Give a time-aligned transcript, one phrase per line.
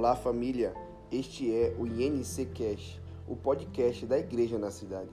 [0.00, 0.72] Olá família,
[1.12, 2.98] este é o INC Cash,
[3.28, 5.10] o podcast da igreja na cidade.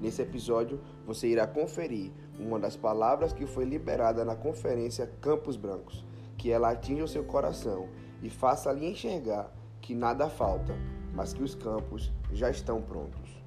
[0.00, 6.04] Nesse episódio você irá conferir uma das palavras que foi liberada na conferência Campos Brancos,
[6.36, 7.88] que ela atinja o seu coração
[8.22, 10.72] e faça-lhe enxergar que nada falta,
[11.12, 13.42] mas que os campos já estão prontos.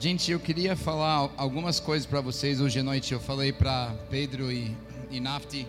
[0.00, 3.14] Gente, eu queria falar algumas coisas para vocês hoje à noite.
[3.14, 4.76] Eu falei para Pedro e,
[5.12, 5.64] e Nafti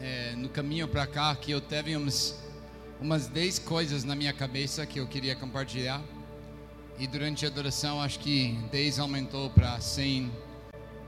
[0.00, 2.38] é, no caminho para cá que eu teve umas,
[3.00, 6.00] umas 10 coisas na minha cabeça que eu queria compartilhar.
[6.98, 10.30] E durante a adoração, acho que 10 aumentou para 100.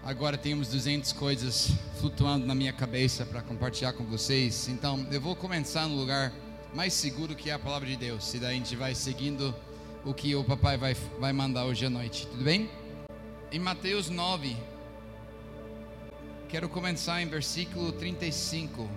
[0.04, 4.68] Agora temos 200 coisas flutuando na minha cabeça para compartilhar com vocês.
[4.68, 6.32] Então, eu vou começar no lugar
[6.74, 8.32] mais seguro que é a palavra de Deus.
[8.34, 9.54] E daí a gente vai seguindo
[10.04, 12.26] o que o papai vai, vai mandar hoje à noite.
[12.28, 12.70] Tudo bem?
[13.52, 14.56] Em Mateus 9,
[16.50, 18.90] quero começar em versículo 35.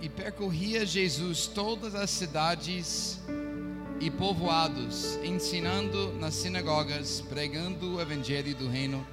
[0.00, 3.20] E percorria Jesus todas as cidades
[4.00, 9.06] e povoados, ensinando nas sinagogas, pregando o evangelho do reino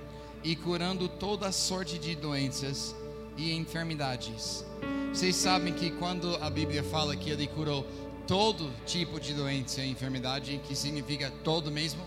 [0.43, 2.95] e curando toda sorte de doenças
[3.37, 4.65] e enfermidades.
[5.13, 7.85] Vocês sabem que quando a Bíblia fala que ele curou
[8.25, 12.03] todo tipo de doença e enfermidade, que significa todo mesmo?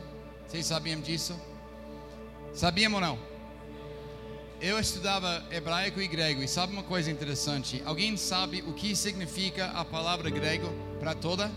[0.49, 1.41] Vocês sabiam disso?
[2.53, 3.34] Sabiam ou não?
[4.61, 7.83] Eu estudava hebraico e grego e sabe uma coisa interessante?
[7.85, 11.51] Alguém sabe o que significa a palavra grego para toda?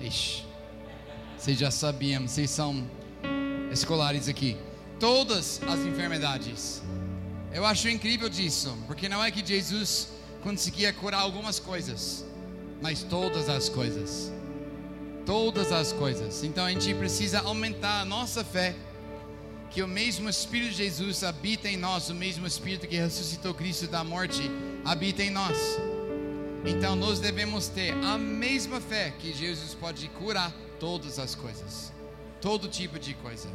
[0.00, 0.44] Ixi.
[1.38, 2.88] Vocês já sabiam, vocês são
[3.70, 4.56] escolares aqui.
[5.00, 6.82] Todas as enfermidades.
[7.52, 10.08] Eu acho incrível disso, porque não é que Jesus
[10.42, 12.24] conseguia curar algumas coisas,
[12.80, 14.32] mas todas as coisas.
[15.24, 16.44] Todas as coisas.
[16.44, 18.74] Então a gente precisa aumentar a nossa fé
[19.72, 23.86] que o mesmo Espírito de Jesus habita em nós, o mesmo Espírito que ressuscitou Cristo
[23.86, 24.42] da morte
[24.84, 25.56] habita em nós.
[26.64, 31.90] Então nós devemos ter a mesma fé que Jesus pode curar todas as coisas,
[32.40, 33.48] todo tipo de coisa.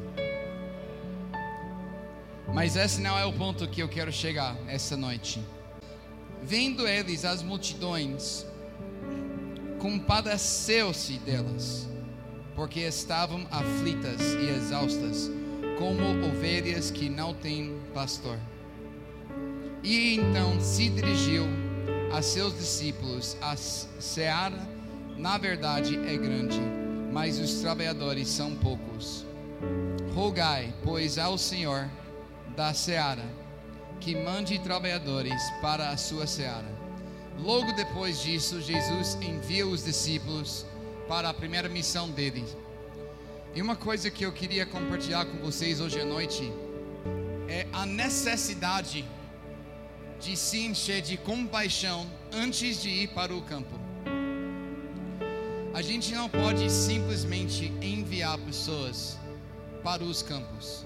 [2.51, 5.39] Mas esse não é o ponto que eu quero chegar essa noite.
[6.41, 8.45] Vendo eles as multidões,
[9.79, 11.87] compadeceu-se delas,
[12.55, 15.36] porque estavam aflitas e exaustas,
[15.77, 18.37] como ovelhas que não têm pastor.
[19.83, 21.45] E então se dirigiu
[22.11, 24.59] a seus discípulos: A seara,
[25.17, 26.59] na verdade, é grande,
[27.11, 29.25] mas os trabalhadores são poucos.
[30.13, 31.89] Rogai, pois, ao Senhor
[32.55, 33.23] da seara
[33.99, 36.77] que mande trabalhadores para a sua seara.
[37.39, 40.65] Logo depois disso, Jesus envia os discípulos
[41.07, 42.43] para a primeira missão dele.
[43.57, 46.53] E uma coisa que eu queria compartilhar com vocês hoje à noite
[47.47, 49.03] é a necessidade
[50.19, 53.75] de se encher de compaixão antes de ir para o campo.
[55.73, 59.17] A gente não pode simplesmente enviar pessoas
[59.83, 60.85] para os campos.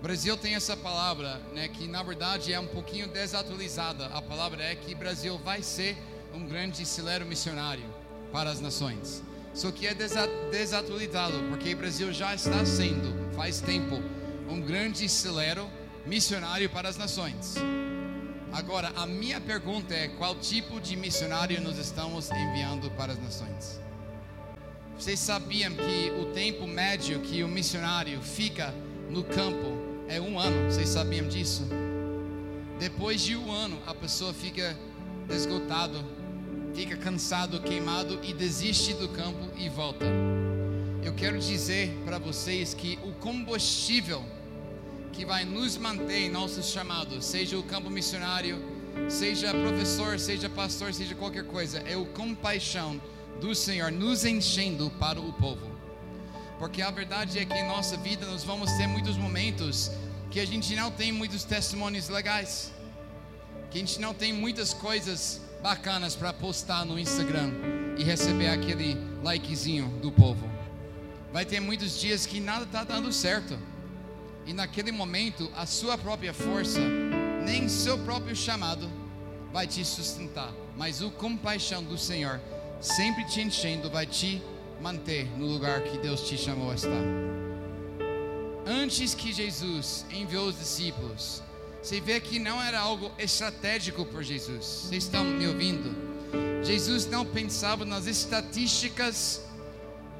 [0.00, 4.06] O Brasil tem essa palavra, né, que na verdade é um pouquinho desatualizada.
[4.06, 5.96] A palavra é que Brasil vai ser
[6.34, 7.84] um grande celeiro missionário
[8.32, 9.22] para as nações.
[9.56, 13.96] Só que é desatualizado, porque o Brasil já está sendo, faz tempo,
[14.50, 15.66] um grande celeiro
[16.04, 17.54] missionário para as nações.
[18.52, 23.80] Agora, a minha pergunta é: qual tipo de missionário nós estamos enviando para as nações?
[24.98, 28.74] Vocês sabiam que o tempo médio que o missionário fica
[29.08, 30.70] no campo é um ano.
[30.70, 31.66] Vocês sabiam disso?
[32.78, 34.76] Depois de um ano, a pessoa fica
[35.30, 36.04] esgotado,
[36.76, 40.04] fica cansado, queimado e desiste do campo e volta.
[41.02, 44.22] Eu quero dizer para vocês que o combustível
[45.10, 48.62] que vai nos manter em nossos chamados, seja o campo missionário,
[49.08, 53.00] seja professor, seja pastor, seja qualquer coisa, é o compaixão
[53.40, 55.66] do Senhor nos enchendo para o povo.
[56.58, 59.90] Porque a verdade é que em nossa vida nós vamos ter muitos momentos
[60.30, 62.70] que a gente não tem muitos testemunhos legais,
[63.70, 67.52] que a gente não tem muitas coisas bacanas para postar no Instagram
[67.96, 70.48] e receber aquele likezinho do povo.
[71.32, 73.58] Vai ter muitos dias que nada está dando certo.
[74.46, 76.80] E naquele momento, a sua própria força,
[77.44, 78.88] nem seu próprio chamado
[79.52, 82.40] vai te sustentar, mas o compaixão do Senhor
[82.80, 84.42] sempre te enchendo vai te
[84.80, 87.02] manter no lugar que Deus te chamou a estar.
[88.66, 91.42] Antes que Jesus enviou os discípulos,
[91.86, 94.64] você vê que não era algo estratégico por Jesus.
[94.88, 95.94] Vocês estão me ouvindo?
[96.64, 99.40] Jesus não pensava nas estatísticas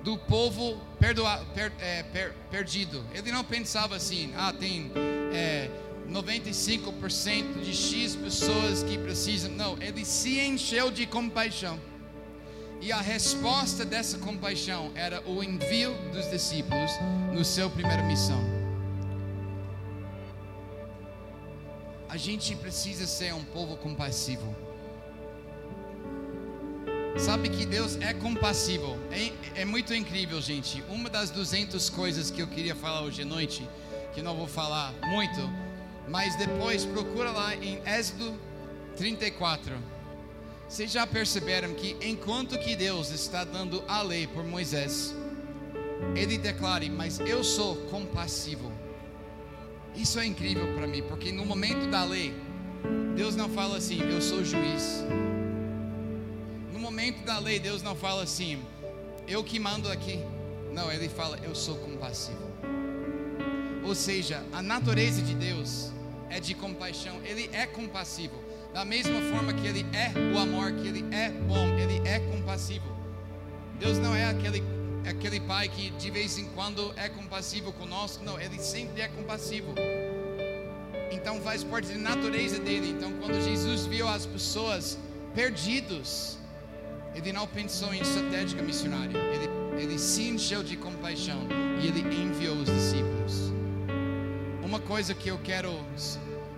[0.05, 3.05] do povo perdoa, per, é, per, perdido.
[3.13, 4.93] Ele não pensava assim: ah, tem
[5.35, 5.69] é,
[6.09, 9.51] 95% de X pessoas que precisam.
[9.51, 11.81] Não, ele se encheu de compaixão.
[12.81, 16.93] E a resposta dessa compaixão era o envio dos discípulos
[17.33, 18.56] no seu primeira missão.
[22.17, 24.57] A gente precisa ser um povo compassivo.
[27.19, 28.97] Sabe que Deus é compassivo.
[29.11, 30.83] É, é, muito incrível, gente.
[30.89, 33.69] Uma das 200 coisas que eu queria falar hoje à noite,
[34.15, 35.43] que não vou falar muito,
[36.09, 38.33] mas depois procura lá em Êxodo
[38.97, 39.75] 34.
[40.67, 45.15] Vocês já perceberam que enquanto que Deus está dando a lei por Moisés,
[46.15, 48.76] ele declara: "Mas eu sou compassivo".
[49.97, 52.35] Isso é incrível para mim, porque no momento da lei,
[53.17, 55.05] Deus não fala assim: "Eu sou juiz".
[56.73, 58.63] No momento da lei, Deus não fala assim:
[59.27, 60.21] "Eu que mando aqui".
[60.73, 62.47] Não, ele fala: "Eu sou compassivo".
[63.83, 65.91] Ou seja, a natureza de Deus
[66.29, 68.35] é de compaixão, ele é compassivo.
[68.75, 72.85] Da mesma forma que ele é o amor, que ele é bom, ele é compassivo.
[73.79, 74.63] Deus não é aquele
[75.09, 79.75] aquele pai que de vez em quando é compassivo conosco, não, ele sempre é compassivo.
[81.11, 82.91] Então faz parte da natureza dele.
[82.91, 84.99] Então quando Jesus viu as pessoas
[85.35, 86.39] perdidos,
[87.15, 89.17] ele não pensou em estratégia missionária.
[89.17, 91.47] Ele ele se encheu de compaixão
[91.79, 93.17] e ele enviou os discípulos
[94.77, 95.71] uma coisa que eu quero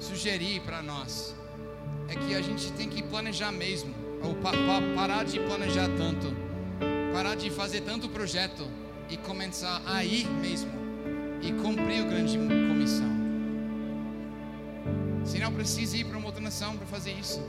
[0.00, 1.36] sugerir para nós
[2.08, 3.94] é que a gente tem que planejar mesmo,
[4.24, 6.34] ou pa pa parar de planejar tanto,
[7.18, 8.64] parar de fazer tanto projeto
[9.10, 10.70] e começar a ir mesmo
[11.42, 13.10] e cumprir a grande comissão.
[15.24, 17.42] Se não precisa ir para uma outra nação para fazer isso.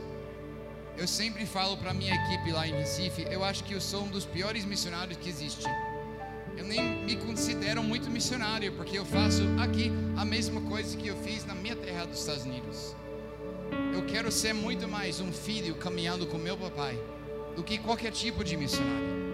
[0.98, 4.08] Eu sempre falo para minha equipe lá em Recife, eu acho que eu sou um
[4.08, 5.64] dos piores missionários que existe
[6.58, 11.16] eu nem me considero muito missionário, porque eu faço aqui a mesma coisa que eu
[11.18, 12.96] fiz na minha terra dos Estados Unidos.
[13.94, 17.00] Eu quero ser muito mais um filho caminhando com meu papai
[17.56, 19.29] do que qualquer tipo de missionário.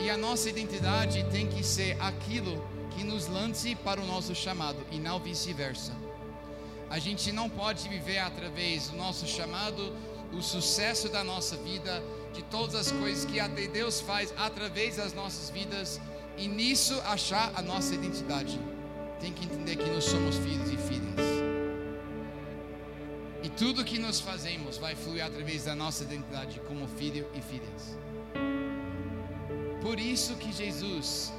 [0.00, 4.78] E a nossa identidade tem que ser aquilo que nos lance para o nosso chamado
[4.90, 5.92] e não vice-versa.
[6.90, 9.92] A gente não pode viver através do nosso chamado,
[10.32, 12.02] o sucesso da nossa vida,
[12.32, 16.00] de todas as coisas que até Deus faz através das nossas vidas
[16.36, 18.58] e nisso achar a nossa identidade.
[19.20, 21.12] Tem que entender que nós somos filhos e filhas.
[23.42, 28.61] E tudo que nós fazemos vai fluir através da nossa identidade como filho e filhas.
[29.82, 31.32] Por isso que Jesus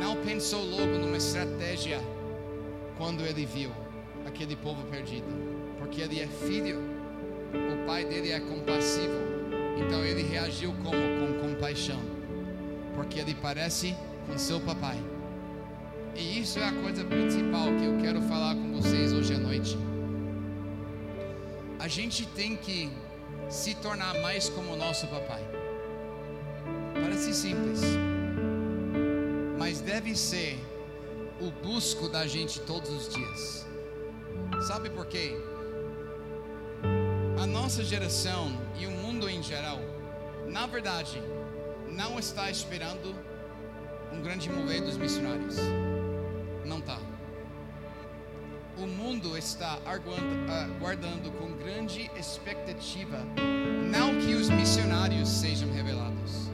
[0.00, 2.00] não pensou logo numa estratégia
[2.96, 3.70] quando ele viu
[4.26, 5.26] aquele povo perdido,
[5.78, 6.80] porque ele é filho,
[7.52, 9.14] o pai dele é compassivo,
[9.76, 12.00] então ele reagiu como com compaixão,
[12.94, 13.94] porque ele parece
[14.26, 14.98] com seu papai.
[16.16, 19.76] E isso é a coisa principal que eu quero falar com vocês hoje à noite.
[21.78, 22.90] A gente tem que
[23.50, 25.57] se tornar mais como o nosso papai.
[27.18, 27.80] Parece simples,
[29.58, 30.56] mas deve ser
[31.40, 33.66] o busco da gente todos os dias.
[34.68, 35.36] Sabe por quê?
[37.42, 39.80] A nossa geração e o mundo em geral,
[40.46, 41.20] na verdade,
[41.88, 43.12] não está esperando
[44.12, 45.56] um grande mover dos missionários.
[46.64, 47.00] Não está.
[48.76, 53.18] O mundo está aguardando com grande expectativa,
[53.90, 56.47] não que os missionários sejam revelados.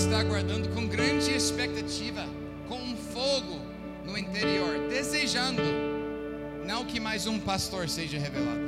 [0.00, 2.26] Está aguardando com grande expectativa,
[2.66, 3.60] com um fogo
[4.02, 5.62] no interior, desejando
[6.66, 8.62] não que mais um pastor seja revelado,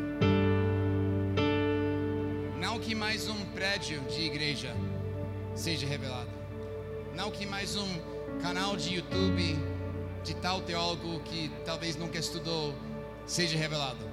[2.60, 4.76] não que mais um prédio de igreja
[5.54, 6.28] seja revelada.
[7.14, 7.88] Não que mais um
[8.42, 9.58] canal de YouTube
[10.22, 12.74] de tal teólogo que talvez nunca estudou
[13.26, 14.04] seja revelado.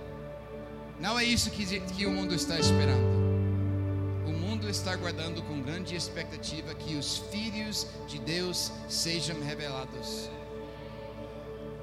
[0.97, 3.18] Não é isso que, que o mundo está esperando.
[4.69, 10.29] Está aguardando com grande expectativa que os filhos de Deus sejam revelados.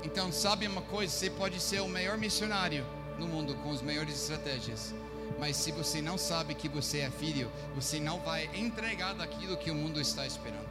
[0.05, 1.13] Então, sabe uma coisa?
[1.13, 2.87] Você pode ser o melhor missionário
[3.19, 4.95] no mundo com as melhores estratégias
[5.39, 9.71] mas se você não sabe que você é filho, você não vai entregar daquilo que
[9.71, 10.67] o mundo está esperando.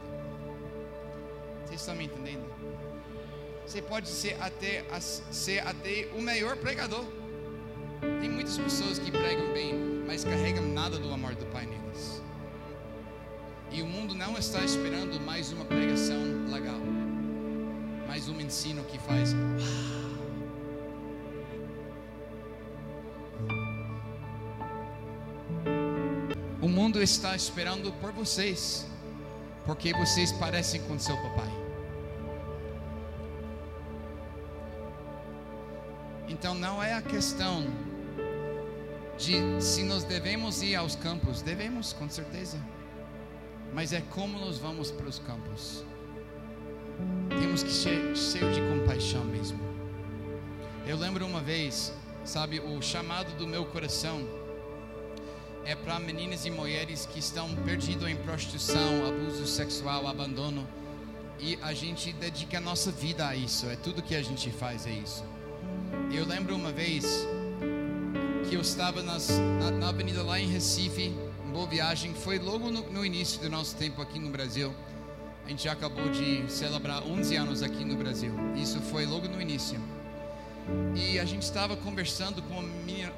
[1.64, 2.44] Vocês estão me entendendo?
[3.66, 7.04] Você pode ser até, ser até o melhor pregador.
[8.20, 9.74] Tem muitas pessoas que pregam bem,
[10.06, 11.85] mas carregam nada do amor do Pai neles.
[13.76, 16.16] E o mundo não está esperando mais uma pregação
[16.50, 16.80] legal,
[18.08, 19.34] mais um ensino que faz.
[26.62, 28.86] O mundo está esperando por vocês,
[29.66, 31.52] porque vocês parecem com seu papai.
[36.26, 37.66] Então não é a questão
[39.18, 42.58] de se nós devemos ir aos campos, devemos com certeza,
[43.76, 45.84] mas é como nós vamos para os campos.
[47.28, 49.60] Temos que ser cheio de compaixão mesmo.
[50.86, 51.92] Eu lembro uma vez,
[52.24, 54.26] sabe, o chamado do meu coração
[55.62, 60.66] é para meninas e mulheres que estão perdidas em prostituição, abuso sexual, abandono.
[61.38, 64.86] E a gente dedica a nossa vida a isso, é tudo que a gente faz
[64.86, 65.22] é isso.
[66.10, 67.26] Eu lembro uma vez
[68.48, 71.14] que eu estava nas, na, na, avenida lá em Recife,
[71.56, 74.74] Boa Viagem, foi logo no, no início do nosso tempo aqui no Brasil.
[75.46, 78.30] A gente acabou de celebrar 11 anos aqui no Brasil.
[78.54, 79.80] Isso foi logo no início.
[80.94, 82.62] E a gente estava conversando com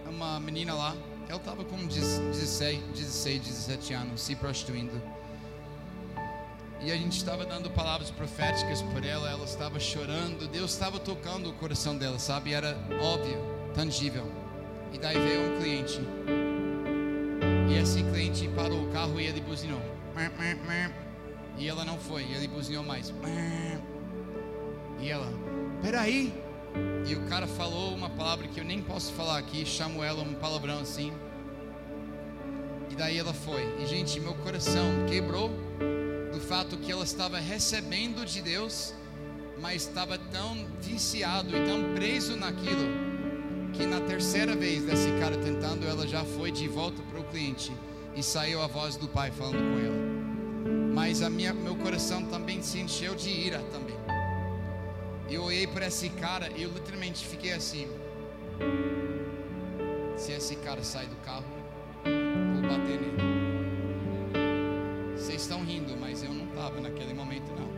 [0.08, 0.94] uma menina lá.
[1.28, 5.02] Ela estava com 16, 16, 17 anos, se prostituindo.
[6.80, 9.28] E a gente estava dando palavras proféticas por ela.
[9.28, 10.46] Ela estava chorando.
[10.46, 12.52] Deus estava tocando o coração dela, sabe?
[12.52, 13.40] Era óbvio,
[13.74, 14.30] tangível.
[14.92, 16.57] E daí veio um cliente.
[17.68, 19.80] E esse cliente parou o carro e ele buzinou.
[21.58, 22.22] E ela não foi.
[22.22, 23.12] Ele buzinou mais.
[25.00, 25.30] E ela,
[25.82, 26.32] peraí.
[27.06, 29.66] E o cara falou uma palavra que eu nem posso falar aqui.
[29.66, 31.12] Chamo ela um palavrão assim.
[32.90, 33.62] E daí ela foi.
[33.80, 35.50] E gente, meu coração quebrou
[36.32, 38.94] do fato que ela estava recebendo de Deus,
[39.60, 43.08] mas estava tão viciado e tão preso naquilo
[43.72, 47.72] que na terceira vez desse cara tentando, ela já foi de volta para cliente
[48.14, 50.94] e saiu a voz do pai falando com ela.
[50.94, 53.96] Mas a minha, meu coração também se encheu de ira também.
[55.30, 57.86] Eu olhei para esse cara e eu literalmente fiquei assim.
[60.16, 61.44] Se esse cara sai do carro,
[62.04, 63.18] vou bater nele.
[65.16, 67.68] Vocês estão rindo, mas eu não estava naquele momento não.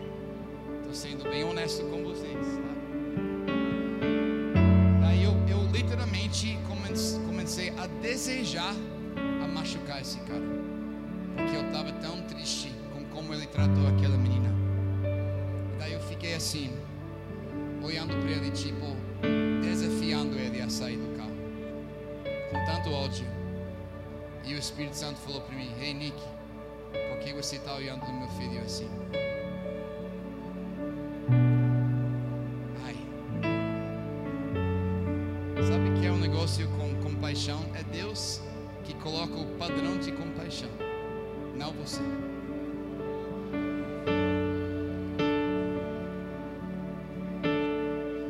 [0.78, 2.34] Estou sendo bem honesto com vocês.
[2.34, 2.80] Tá?
[7.50, 8.74] comecei a desejar
[9.60, 10.40] machucar esse cara,
[11.36, 14.48] porque eu estava tão triste com como ele tratou aquela menina.
[15.78, 16.72] Daí eu fiquei assim,
[17.82, 18.96] olhando para ele, tipo,
[19.60, 21.36] desafiando ele a sair do carro,
[22.50, 23.26] com tanto ódio.
[24.44, 26.18] E o Espírito Santo falou para mim: Hey Nick,
[27.10, 28.88] por que você está olhando no meu filho assim?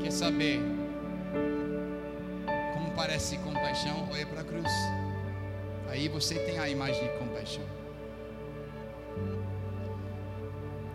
[0.00, 0.60] Quer saber
[2.74, 4.08] como parece compaixão?
[4.12, 4.70] Olha para a cruz.
[5.88, 7.64] Aí você tem a imagem de compaixão.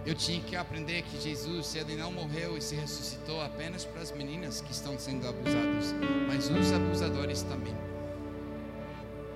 [0.05, 4.11] Eu tinha que aprender que Jesus, ele não morreu e se ressuscitou apenas para as
[4.11, 5.95] meninas que estão sendo abusadas,
[6.27, 7.75] mas os abusadores também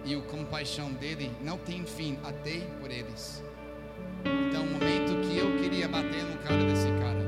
[0.09, 3.43] e o compaixão dele não tem fim até por eles.
[4.25, 7.23] Então, o momento que eu queria bater no cara desse cara,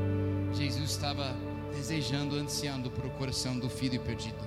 [0.52, 1.36] Jesus estava
[1.72, 4.44] desejando, ansiando para o coração do filho perdido,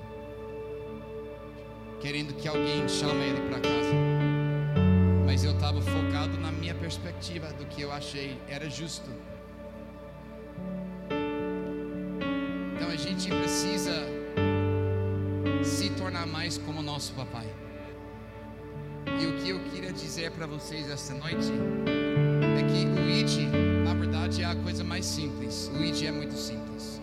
[2.01, 3.95] querendo que alguém chame ele para casa.
[5.25, 9.09] Mas eu estava focado na minha perspectiva do que eu achei era justo.
[12.75, 13.93] Então a gente precisa
[15.63, 17.47] se tornar mais como nosso papai.
[19.95, 21.53] Dizer para vocês esta noite
[22.59, 23.49] é que o ID,
[23.85, 25.71] na verdade, é a coisa mais simples.
[25.73, 27.01] O ID é muito simples.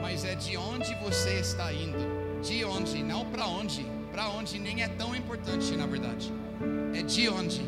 [0.00, 1.98] Mas é de onde você está indo.
[2.42, 3.86] De onde, não para onde.
[4.10, 6.32] Para onde nem é tão importante, na verdade.
[6.94, 7.62] É de onde.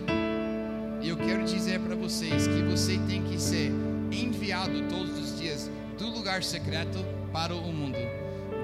[1.00, 3.70] E eu quero dizer para vocês que você tem que ser
[4.11, 6.99] enviado todos os dias do lugar secreto
[7.32, 8.15] para o mundo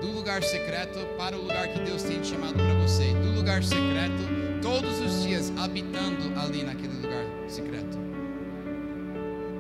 [0.03, 4.61] do lugar secreto para o lugar que Deus tem chamado para você, do lugar secreto,
[4.61, 7.97] todos os dias habitando ali naquele lugar secreto.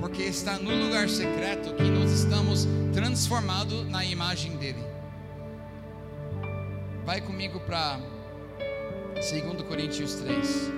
[0.00, 4.84] Porque está no lugar secreto que nós estamos transformados na imagem dele.
[7.06, 8.00] Vai comigo para
[9.14, 10.72] 2 Coríntios 3,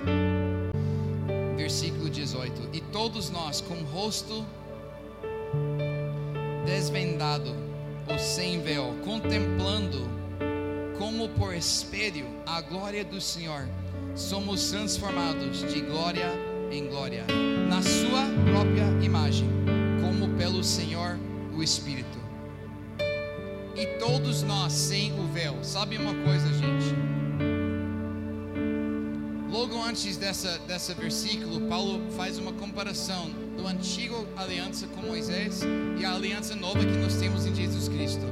[1.57, 2.69] versículo 18.
[2.71, 4.45] E todos nós, com o rosto
[6.65, 7.64] desvendado,
[8.07, 10.09] ou sem véu, contemplando
[10.97, 13.67] como por espelho a glória do Senhor,
[14.15, 16.31] somos transformados de glória
[16.71, 17.25] em glória,
[17.69, 19.49] na Sua própria imagem,
[20.01, 21.19] como pelo Senhor
[21.55, 22.17] o Espírito.
[23.75, 26.95] E todos nós sem o véu, sabe uma coisa, gente?
[29.51, 35.61] Logo antes dessa, dessa versículo, Paulo faz uma comparação do antigo aliança com Moisés
[35.99, 38.25] e a aliança nova que nós temos em Jesus Cristo.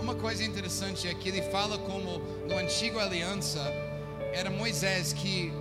[0.00, 3.60] Uma coisa interessante é que ele fala como no antigo aliança
[4.32, 5.52] era Moisés que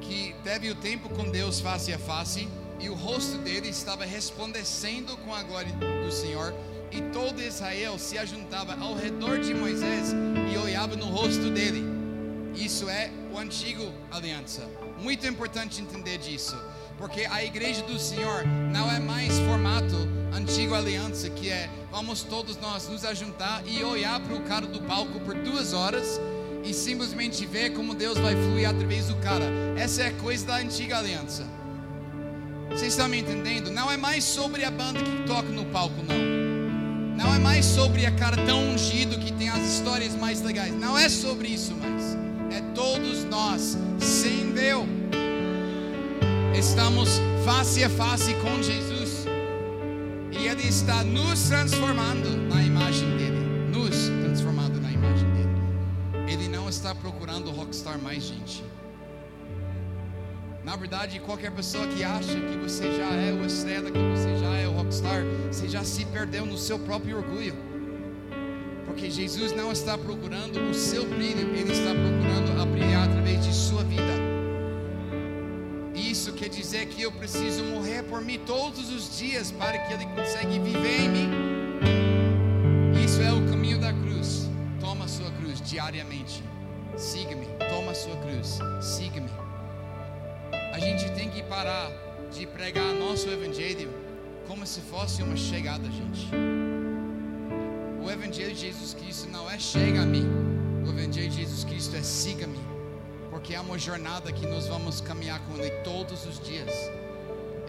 [0.00, 2.48] que teve o tempo com Deus face a face
[2.80, 6.54] e o rosto dele estava resplandecendo com a glória do Senhor
[6.90, 10.14] e todo Israel se ajuntava ao redor de Moisés
[10.52, 11.84] e olhava no rosto dele.
[12.54, 14.68] Isso é o antigo aliança.
[14.98, 16.56] Muito importante entender disso,
[17.00, 19.96] porque a igreja do Senhor não é mais formato
[20.36, 24.82] antigo aliança, que é vamos todos nós nos ajuntar e olhar para o cara do
[24.82, 26.20] palco por duas horas
[26.62, 29.46] e simplesmente ver como Deus vai fluir através do cara.
[29.78, 31.46] Essa é a coisa da antiga aliança.
[32.68, 33.70] Vocês estão me entendendo?
[33.70, 37.16] Não é mais sobre a banda que toca no palco, não.
[37.16, 40.74] Não é mais sobre a cara tão ungido que tem as histórias mais legais.
[40.74, 42.14] Não é sobre isso mais.
[42.54, 44.99] É todos nós, sem véu.
[46.54, 49.24] Estamos face a face com Jesus.
[50.32, 53.38] E Ele está nos transformando na imagem dele.
[53.72, 56.30] Nos transformando na imagem dele.
[56.30, 58.64] Ele não está procurando rockstar mais gente.
[60.64, 64.54] Na verdade, qualquer pessoa que acha que você já é o estrela, que você já
[64.56, 67.54] é o rockstar, você já se perdeu no seu próprio orgulho.
[68.86, 73.54] Porque Jesus não está procurando o seu brilho, Ele está procurando a brilhar através de
[73.54, 74.29] sua vida.
[76.40, 80.48] Quer dizer que eu preciso morrer por mim todos os dias para que Ele consiga
[80.48, 81.30] viver em mim.
[83.04, 84.48] Isso é o caminho da cruz.
[84.80, 86.42] Toma a sua cruz diariamente.
[86.96, 87.44] Siga-me.
[87.68, 88.58] Toma a sua cruz.
[88.80, 89.28] Siga-me.
[90.72, 91.92] A gente tem que parar
[92.32, 93.90] de pregar nosso evangelho
[94.48, 96.26] como se fosse uma chegada, gente.
[98.02, 100.26] O evangelho de Jesus Cristo não é chega a mim.
[100.86, 102.69] O evangelho de Jesus Cristo é siga-me.
[103.40, 106.70] Porque é uma jornada que nós vamos caminhar com ele todos os dias.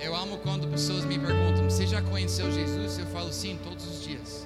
[0.02, 4.04] Eu amo quando pessoas me perguntam: "Você já conheceu Jesus?" Eu falo sim, todos os
[4.04, 4.46] dias.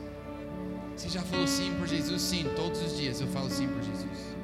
[0.95, 2.21] Você já falou sim por Jesus?
[2.21, 4.35] Sim, todos os dias eu falo sim por Jesus.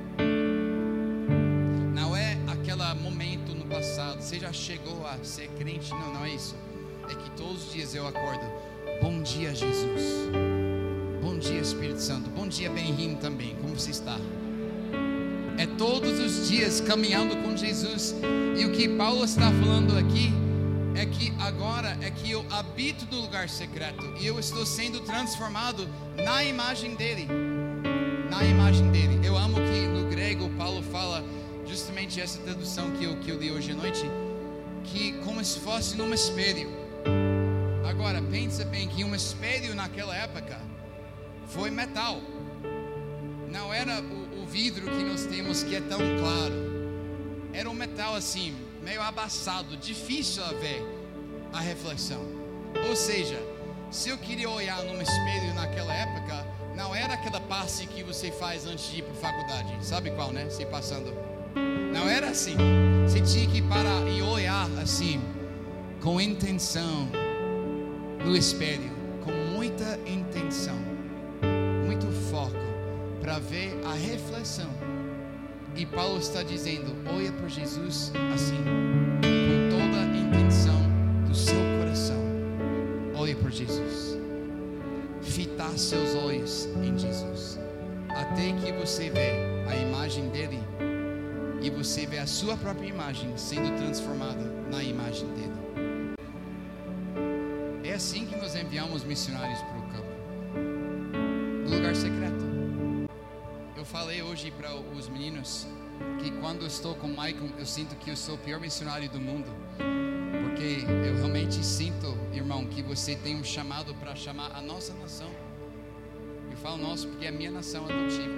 [1.94, 5.92] Não é aquele momento no passado, você já chegou a ser crente?
[5.92, 6.56] Não, não é isso.
[7.08, 8.44] É que todos os dias eu acordo.
[9.04, 10.32] Bom dia, Jesus.
[11.22, 12.28] Bom dia, Espírito Santo.
[12.32, 13.56] Bom dia, Benrim também.
[13.62, 14.18] Como você está?
[15.58, 18.16] É todos os dias caminhando com Jesus.
[18.58, 20.32] E o que Paulo está falando aqui
[20.96, 25.88] é que agora é que eu habito no lugar secreto e eu estou sendo transformado
[26.16, 27.28] na imagem dele.
[28.30, 29.20] Na imagem dele.
[29.26, 31.24] Eu amo que no grego Paulo fala
[31.66, 34.04] justamente essa tradução que eu, que eu li hoje à noite,
[34.84, 36.70] que como se fosse num espelho.
[37.90, 40.60] Agora, pensa bem que um espelho naquela época
[41.48, 42.22] foi metal.
[43.50, 44.21] Não era o,
[44.52, 46.54] vidro que nós temos que é tão claro.
[47.54, 50.86] Era um metal assim, meio abaçado, difícil a ver
[51.54, 52.22] a reflexão.
[52.88, 53.40] Ou seja,
[53.90, 58.66] se eu queria olhar num espelho naquela época, não era aquela passe que você faz
[58.66, 59.86] antes de ir para a faculdade.
[59.86, 60.50] Sabe qual, né?
[60.50, 61.14] Se passando.
[61.94, 62.56] Não era assim.
[63.08, 65.22] Você tinha que parar e olhar assim,
[66.02, 67.08] com intenção,
[68.26, 68.92] no espelho,
[69.24, 70.78] com muita intenção,
[71.86, 72.71] muito foco,
[73.22, 74.70] para ver a reflexão.
[75.76, 78.58] E Paulo está dizendo: olha para Jesus assim,
[79.22, 80.82] com toda a intenção
[81.28, 82.22] do seu coração.
[83.16, 84.18] Olhe para Jesus.
[85.22, 87.60] Fitar seus olhos em Jesus.
[88.10, 89.32] Até que você vê
[89.70, 90.60] a imagem dele
[91.62, 95.52] e você vê a sua própria imagem sendo transformada na imagem dele.
[97.84, 100.12] É assim que nós enviamos missionários para o campo
[101.70, 102.51] no lugar secreto.
[103.92, 105.68] Falei hoje para os meninos
[106.24, 109.20] que quando estou com o Michael, eu sinto que eu sou o pior missionário do
[109.20, 109.52] mundo.
[110.44, 115.30] Porque eu realmente sinto, irmão, que você tem um chamado para chamar a nossa nação.
[116.50, 118.32] Eu falo nosso porque é a minha nação adotiva.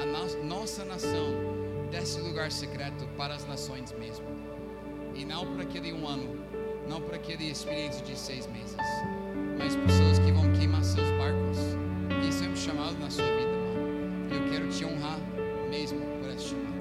[0.00, 1.34] A no nossa nação
[1.90, 4.26] desse lugar secreto para as nações mesmo.
[5.16, 6.38] E não por aquele um ano,
[6.88, 8.76] não por aquele experiência de seis meses,
[9.58, 11.85] mas pessoas que vão queimar seus barcos.
[14.76, 15.18] Te honrar
[15.70, 16.76] mesmo por esse chamado.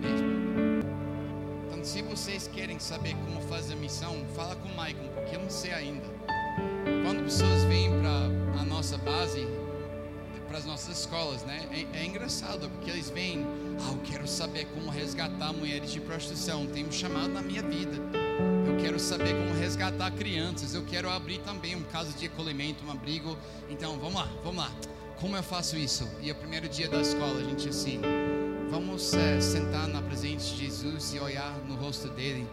[0.00, 0.28] Mesmo.
[1.66, 5.40] Então, se vocês querem saber como fazer a missão, fala com o Maicon, porque eu
[5.40, 6.06] não sei ainda.
[7.04, 9.46] Quando pessoas vêm para a nossa base,
[10.48, 11.68] para as nossas escolas, né?
[11.70, 13.44] É, é, engraçado, porque eles vêm,
[13.80, 17.96] ah, eu quero saber como resgatar mulheres de prostituição, tem um chamado na minha vida.
[18.66, 22.90] Eu quero saber como resgatar crianças, eu quero abrir também um caso de acolhimento, um
[22.90, 23.36] abrigo.
[23.68, 24.72] Então, vamos lá, vamos lá.
[25.20, 26.08] Como eu faço isso?
[26.22, 28.00] E o primeiro dia da escola, a gente assim,
[28.70, 32.46] vamos é, sentar na presença de Jesus e olhar no rosto dele,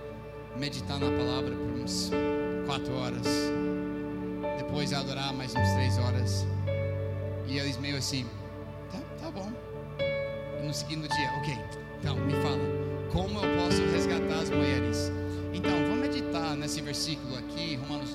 [0.57, 2.09] meditar na palavra por uns
[2.65, 3.27] quatro horas,
[4.57, 6.47] depois adorar mais uns três horas.
[7.47, 8.25] E eles meio assim,
[8.91, 9.51] tá, tá bom.
[10.59, 11.55] E no seguinte dia, ok,
[11.99, 12.57] então me fala,
[13.11, 15.11] como eu posso resgatar as mulheres?
[15.53, 18.14] Então, vamos meditar nesse versículo aqui, Romanos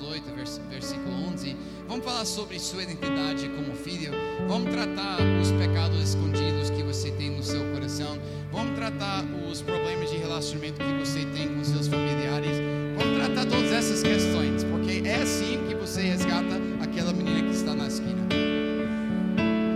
[0.69, 1.55] versículo 11.
[1.87, 4.11] Vamos falar sobre sua identidade como filho.
[4.47, 8.17] Vamos tratar os pecados escondidos que você tem no seu coração.
[8.51, 12.57] Vamos tratar os problemas de relacionamento que você tem com seus familiares.
[12.97, 17.73] Vamos tratar todas essas questões, porque é assim que você resgata aquela menina que está
[17.73, 18.27] na esquina.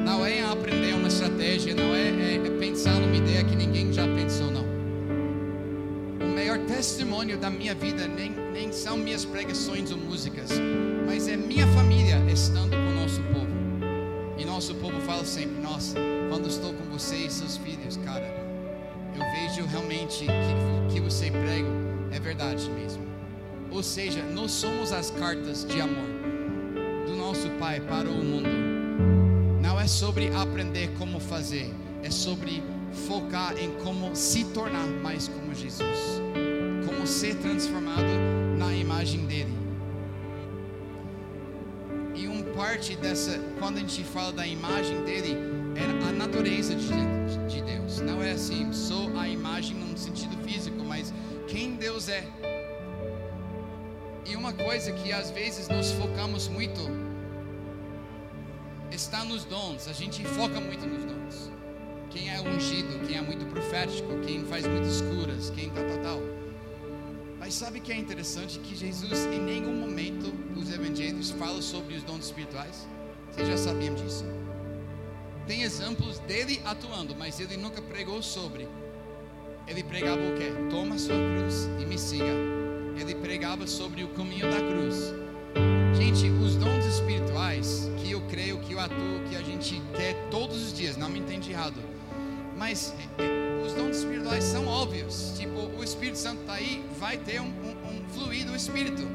[0.05, 4.07] Não é aprender uma estratégia, não é, é, é pensar numa ideia que ninguém já
[4.07, 4.44] pensou,
[6.85, 10.51] testemunho da minha vida nem, nem são minhas pregações ou músicas,
[11.07, 13.47] mas é minha família estando com o nosso povo.
[14.37, 15.97] E nosso povo fala sempre: Nossa,
[16.29, 18.27] quando estou com você e seus filhos, cara,
[19.15, 21.67] eu vejo realmente que que você prega
[22.11, 23.03] é verdade mesmo.
[23.71, 26.07] Ou seja, nós somos as cartas de amor
[27.07, 29.59] do nosso Pai para o mundo.
[29.59, 32.61] Não é sobre aprender como fazer, é sobre
[33.07, 36.21] focar em como se tornar mais como Jesus
[37.05, 38.03] ser transformado
[38.57, 39.53] na imagem dele.
[42.13, 45.37] E uma parte dessa, quando a gente fala da imagem dele,
[45.75, 46.89] é a natureza de,
[47.47, 47.99] de Deus.
[47.99, 51.13] Não é assim, sou a imagem no sentido físico, mas
[51.47, 52.23] quem Deus é.
[54.25, 56.81] E uma coisa que às vezes nós focamos muito
[58.91, 59.87] está nos dons.
[59.87, 61.51] A gente foca muito nos dons.
[62.09, 66.34] Quem é ungido, quem é muito profético, quem faz muitas curas, quem tal, tal, tal.
[67.45, 72.01] Mas sabe que é interessante que Jesus em nenhum momento nos evangelhos fala sobre os
[72.01, 72.87] dons espirituais?
[73.31, 74.25] Vocês já sabiam disso?
[75.45, 78.67] Tem exemplos dele atuando, mas ele nunca pregou sobre.
[79.67, 80.51] Ele pregava o quê?
[80.71, 82.33] Toma sua cruz e me siga.
[82.99, 85.13] Ele pregava sobre o caminho da cruz.
[85.95, 90.63] Gente, os dons espirituais que eu creio, que eu atuo, que a gente quer todos
[90.63, 91.79] os dias, não me entende errado.
[92.57, 92.91] Mas
[93.65, 95.33] os dons espirituais são óbvios.
[95.37, 99.07] Tipo, o Espírito Santo está aí, vai ter um, um, um fluir do Espírito.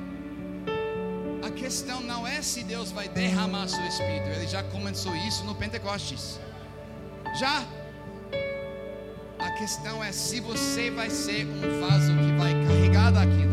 [1.42, 4.28] A questão não é se Deus vai derramar seu Espírito.
[4.28, 6.38] Ele já começou isso no Pentecostes.
[7.38, 7.64] Já.
[9.38, 13.50] A questão é se você vai ser um vaso que vai carregar daquilo.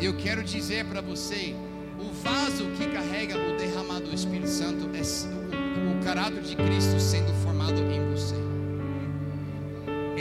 [0.00, 1.54] Eu quero dizer para você,
[1.98, 7.00] o vaso que carrega o derramado do Espírito Santo é o, o caráter de Cristo
[7.00, 8.51] sendo formado em você.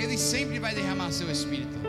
[0.02, 1.80] Ele sempre vai derramar seu espírito.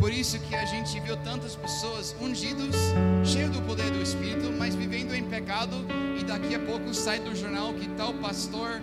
[0.00, 2.74] Por isso que a gente viu tantas pessoas ungidos,
[3.22, 5.76] cheios do poder do Espírito, mas vivendo em pecado,
[6.18, 8.80] e daqui a pouco sai do jornal que tal pastor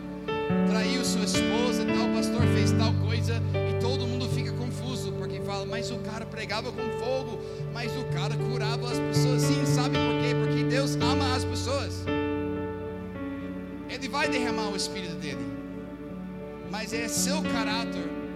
[0.70, 5.66] traiu sua esposa, tal pastor fez tal coisa, e todo mundo fica confuso, porque fala,
[5.66, 7.42] mas o cara pregava com fogo,
[7.74, 9.42] mas o cara curava as pessoas.
[9.42, 10.36] Sim, sabe por quê?
[10.36, 12.04] Porque Deus ama as pessoas.
[13.90, 15.46] Ele vai derramar o Espírito dele,
[16.70, 18.27] mas é seu caráter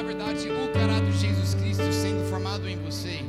[0.00, 3.20] na verdade, o caráter de Jesus Cristo sendo formado em você,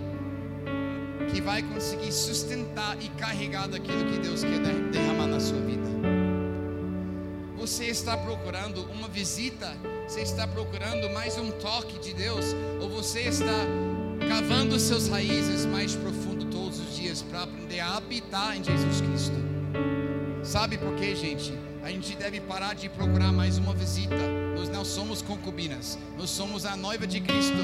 [1.30, 4.58] que vai conseguir sustentar e carregar daquilo que Deus quer
[4.90, 5.90] derramar na sua vida.
[7.58, 9.76] Você está procurando uma visita?
[10.08, 12.56] Você está procurando mais um toque de Deus?
[12.80, 13.66] Ou você está
[14.30, 19.36] cavando seus raízes mais profundo todos os dias para aprender a habitar em Jesus Cristo?
[20.42, 21.54] Sabe por quê, gente?
[21.84, 26.68] A gente deve parar de procurar mais uma visita nós não somos concubinas, nós somos
[26.68, 27.58] a noiva de Cristo.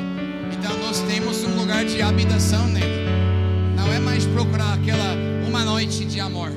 [0.51, 3.06] Então nós temos um lugar de habitação nele.
[3.75, 5.13] Não é mais procurar aquela
[5.47, 6.49] uma noite de amor.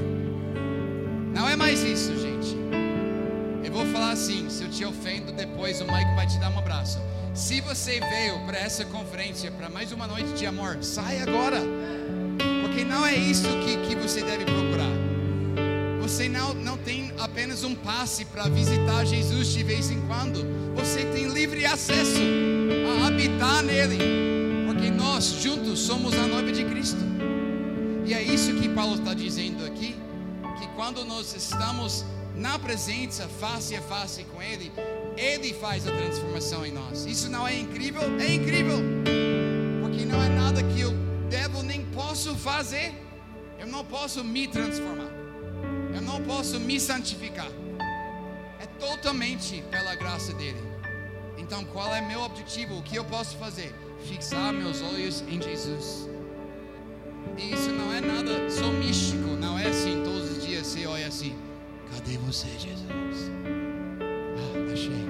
[1.34, 2.56] Não é mais isso, gente.
[3.62, 6.58] Eu vou falar assim, se eu te ofendo depois o Mike vai te dar um
[6.58, 6.98] abraço.
[7.34, 11.60] Se você veio para essa conferência para mais uma noite de amor, sai agora.
[12.62, 14.88] Porque não é isso que, que você deve procurar.
[16.00, 20.44] Você não, não tem apenas um passe para visitar Jesus de vez em quando.
[20.74, 22.20] Você tem livre acesso
[23.02, 23.98] a habitar nele.
[24.66, 27.00] Porque nós juntos somos a noiva de Cristo.
[28.06, 29.94] E é isso que Paulo está dizendo aqui.
[30.58, 32.04] Que quando nós estamos
[32.34, 34.72] na presença, face a face com Ele,
[35.16, 37.04] Ele faz a transformação em nós.
[37.04, 38.02] Isso não é incrível?
[38.18, 38.78] É incrível.
[39.82, 40.92] Porque não é nada que eu
[41.28, 42.94] devo nem posso fazer.
[43.58, 45.19] Eu não posso me transformar.
[45.94, 47.50] Eu não posso me santificar.
[48.60, 50.62] É totalmente pela graça dele.
[51.38, 52.78] Então, qual é meu objetivo?
[52.78, 53.74] O que eu posso fazer?
[54.06, 56.08] Fixar meus olhos em Jesus.
[57.36, 61.06] E isso não é nada só místico, não é assim todos os dias você olha
[61.06, 61.36] assim:
[61.92, 63.30] cadê você, Jesus?
[64.36, 65.06] Ah, achei.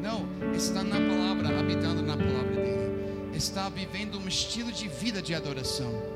[0.00, 5.34] Não, está na palavra, habitando na palavra dele, está vivendo um estilo de vida de
[5.34, 6.15] adoração.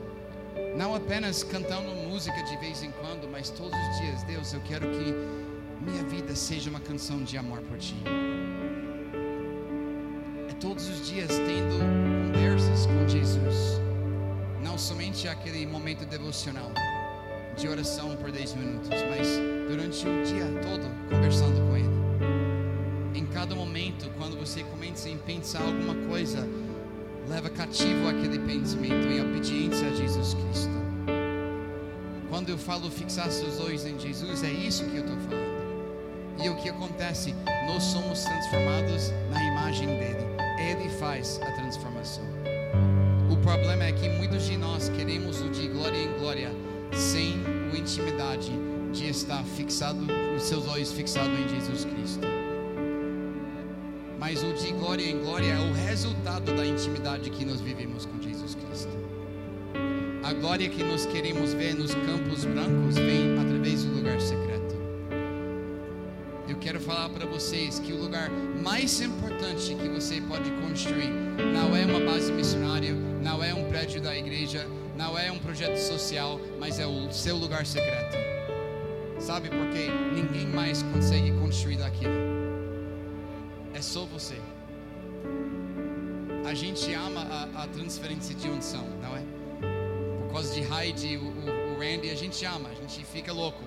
[0.80, 4.88] Não apenas cantando música de vez em quando, mas todos os dias, Deus, eu quero
[4.88, 5.14] que
[5.78, 7.94] minha vida seja uma canção de amor por ti.
[10.48, 13.78] É todos os dias tendo conversas com Jesus,
[14.62, 16.72] não somente aquele momento devocional
[17.58, 19.28] de oração por 10 minutos, mas
[19.68, 23.18] durante o dia todo conversando com Ele.
[23.18, 26.48] Em cada momento, quando você começa a pensar alguma coisa,
[27.30, 30.70] leva cativo aquele pensamento em obediência a Jesus Cristo.
[32.28, 35.60] Quando eu falo fixar seus olhos em Jesus, é isso que eu estou falando.
[36.42, 37.34] E o que acontece?
[37.66, 40.26] Nós somos transformados na imagem dele.
[40.58, 42.24] Ele faz a transformação.
[43.30, 46.50] O problema é que muitos de nós queremos o de glória em glória
[46.92, 47.34] sem
[47.72, 48.50] a intimidade
[48.92, 50.04] de estar fixado,
[50.36, 52.39] os seus olhos fixados em Jesus Cristo.
[54.20, 58.20] Mas o de glória em glória é o resultado da intimidade que nós vivemos com
[58.20, 58.90] Jesus Cristo.
[60.22, 64.76] A glória que nós queremos ver nos campos brancos vem através do lugar secreto.
[66.46, 68.28] Eu quero falar para vocês que o lugar
[68.62, 71.11] mais importante que você pode construir
[71.54, 74.66] não é uma base missionária, não é um prédio da igreja,
[74.98, 78.18] não é um projeto social, mas é o seu lugar secreto.
[79.18, 79.88] Sabe por quê?
[80.14, 82.29] Ninguém mais consegue construir daquilo.
[83.80, 84.36] É só você.
[86.44, 89.22] A gente ama a, a transferência de unção, não é?
[90.20, 93.62] Por causa de Heidi, o, o, o Randy, a gente ama, a gente fica louco.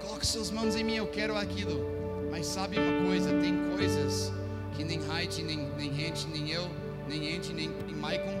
[0.00, 1.86] Coloque suas mãos em mim, eu quero aquilo.
[2.32, 3.30] Mas sabe uma coisa?
[3.38, 4.32] Tem coisas
[4.76, 6.68] que nem Heidi, nem, nem Randy, nem eu,
[7.06, 8.40] nem Andy, nem, nem Maicon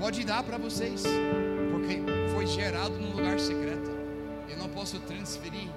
[0.00, 1.04] pode dar para vocês,
[1.70, 2.02] porque
[2.34, 3.88] foi gerado no lugar secreto.
[4.50, 5.68] Eu não posso transferir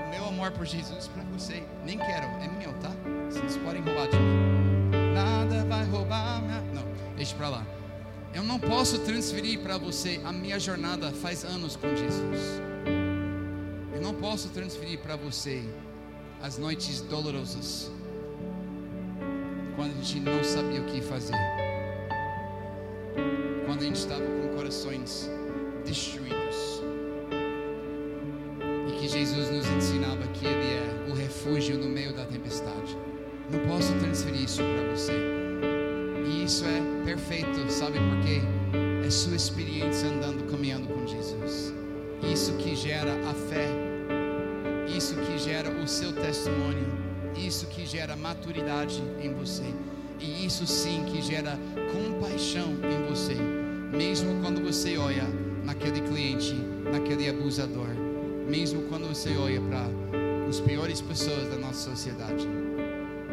[0.00, 2.90] o meu amor por Jesus para você, nem quero, é meu, tá?
[3.30, 4.90] Vocês podem roubar de mim.
[5.14, 6.60] Nada vai roubar minha...
[6.72, 6.84] Não,
[7.16, 7.66] deixa para lá.
[8.32, 12.60] Eu não posso transferir para você a minha jornada faz anos com Jesus.
[13.94, 15.64] Eu não posso transferir para você
[16.42, 17.90] as noites dolorosas,
[19.76, 21.36] quando a gente não sabia o que fazer
[23.74, 25.28] quando a gente estava com corações
[25.84, 26.80] destruídos.
[29.14, 32.98] Jesus nos ensinava que Ele é o refúgio no meio da tempestade.
[33.48, 35.12] Não posso transferir isso para você.
[36.26, 38.40] E isso é perfeito, sabe por quê?
[39.06, 41.72] É sua experiência andando, caminhando com Jesus.
[42.24, 43.68] Isso que gera a fé.
[44.88, 46.84] Isso que gera o seu testemunho.
[47.36, 49.72] Isso que gera maturidade em você.
[50.18, 51.56] E isso sim que gera
[51.92, 53.34] compaixão em você,
[53.96, 55.24] mesmo quando você olha
[55.62, 56.54] naquele cliente,
[56.90, 58.13] naquele abusador,
[58.46, 59.86] mesmo quando você olha para
[60.48, 62.46] as piores pessoas da nossa sociedade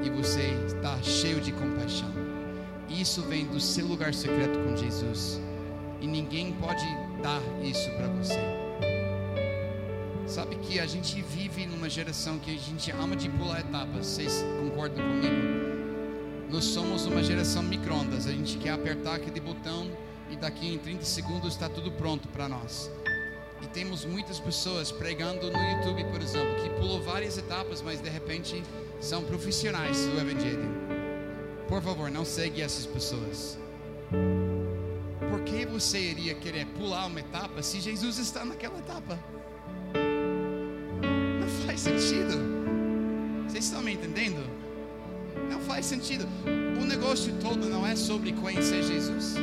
[0.03, 2.09] e você está cheio de compaixão.
[2.89, 5.39] Isso vem do seu lugar secreto com Jesus
[5.99, 6.85] e ninguém pode
[7.21, 8.39] dar isso para você.
[10.25, 14.05] Sabe que a gente vive numa geração que a gente ama de pular etapas.
[14.07, 15.61] Vocês concordam comigo?
[16.49, 18.27] Nós somos uma geração microondas.
[18.27, 19.91] A gente quer apertar aquele botão
[20.29, 22.89] e daqui em 30 segundos está tudo pronto para nós.
[23.61, 28.09] E temos muitas pessoas pregando no YouTube, por exemplo, que pulou várias etapas, mas de
[28.09, 28.63] repente
[28.99, 30.69] são profissionais do Evangelho.
[31.67, 33.57] Por favor, não segue essas pessoas.
[35.29, 39.17] Por que você iria querer pular uma etapa se Jesus está naquela etapa?
[41.39, 42.37] Não faz sentido.
[43.47, 44.43] Vocês estão me entendendo?
[45.49, 46.27] Não faz sentido.
[46.81, 49.35] O negócio todo não é sobre conhecer Jesus.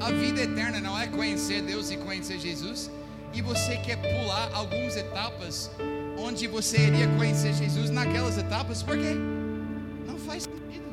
[0.00, 2.90] A vida eterna não é conhecer Deus e conhecer Jesus.
[3.34, 5.70] E você quer pular algumas etapas
[6.16, 9.14] onde você iria conhecer Jesus naquelas etapas, por quê?
[10.06, 10.84] Não faz sentido.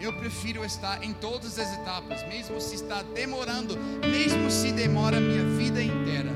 [0.00, 5.20] Eu prefiro estar em todas as etapas, mesmo se está demorando, mesmo se demora a
[5.20, 6.30] minha vida inteira.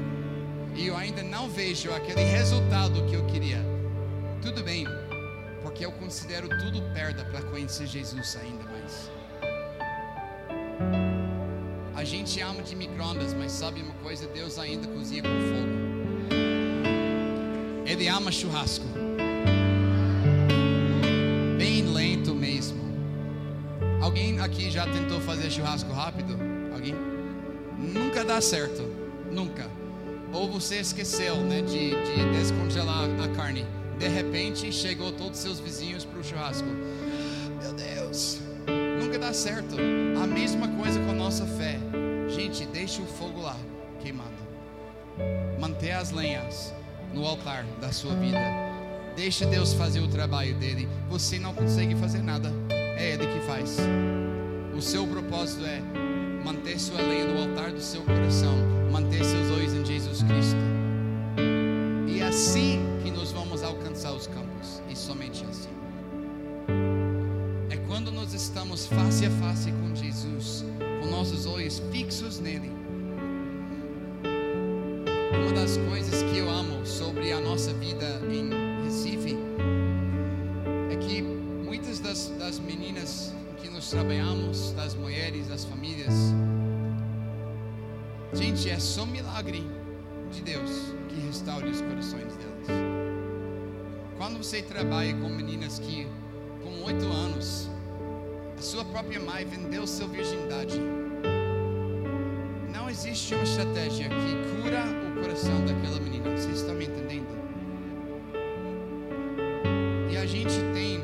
[0.74, 3.64] E eu ainda não vejo aquele resultado que eu queria.
[4.42, 4.84] Tudo bem,
[5.62, 9.10] porque eu considero tudo perda para conhecer Jesus ainda mais.
[12.04, 14.26] A gente ama de microondas, mas sabe uma coisa?
[14.26, 16.34] Deus ainda cozinha com fogo.
[17.86, 18.84] Ele ama churrasco.
[21.56, 22.78] Bem lento mesmo.
[24.02, 26.36] Alguém aqui já tentou fazer churrasco rápido?
[26.74, 26.94] Alguém?
[27.78, 28.82] Nunca dá certo.
[29.32, 29.66] Nunca.
[30.30, 33.64] Ou você esqueceu né, de, de descongelar a carne
[33.98, 36.68] de repente chegou todos seus vizinhos para o churrasco.
[37.62, 38.40] Meu Deus,
[39.02, 39.76] nunca dá certo.
[40.22, 41.80] A mesma coisa com a nossa fé.
[42.84, 43.56] Deixa o fogo lá,
[44.02, 44.36] queimando.
[45.58, 46.74] Manter as lenhas
[47.14, 48.38] no altar da sua vida.
[49.16, 50.86] Deixa Deus fazer o trabalho dele.
[51.08, 52.52] Você não consegue fazer nada.
[52.68, 53.78] É Ele que faz.
[54.76, 55.80] O seu propósito é
[56.44, 58.54] manter sua lenha no altar do seu coração,
[58.92, 60.60] manter seus olhos em Jesus Cristo.
[62.06, 63.32] E assim que nós
[72.38, 72.70] nele.
[75.32, 79.36] Uma das coisas que eu amo sobre a nossa vida em Recife
[80.90, 86.14] é que muitas das, das meninas que nós trabalhamos, das mulheres, das famílias,
[88.32, 89.64] gente, é só milagre
[90.30, 92.66] de Deus que restaure os corações delas.
[94.16, 96.06] Quando você trabalha com meninas que,
[96.62, 97.68] com oito anos,
[98.58, 100.80] a sua própria mãe vendeu sua virgindade,
[102.94, 106.30] existe uma estratégia que cura o coração daquela menina.
[106.30, 107.26] Vocês estão me entendendo?
[110.12, 111.02] E a gente tem,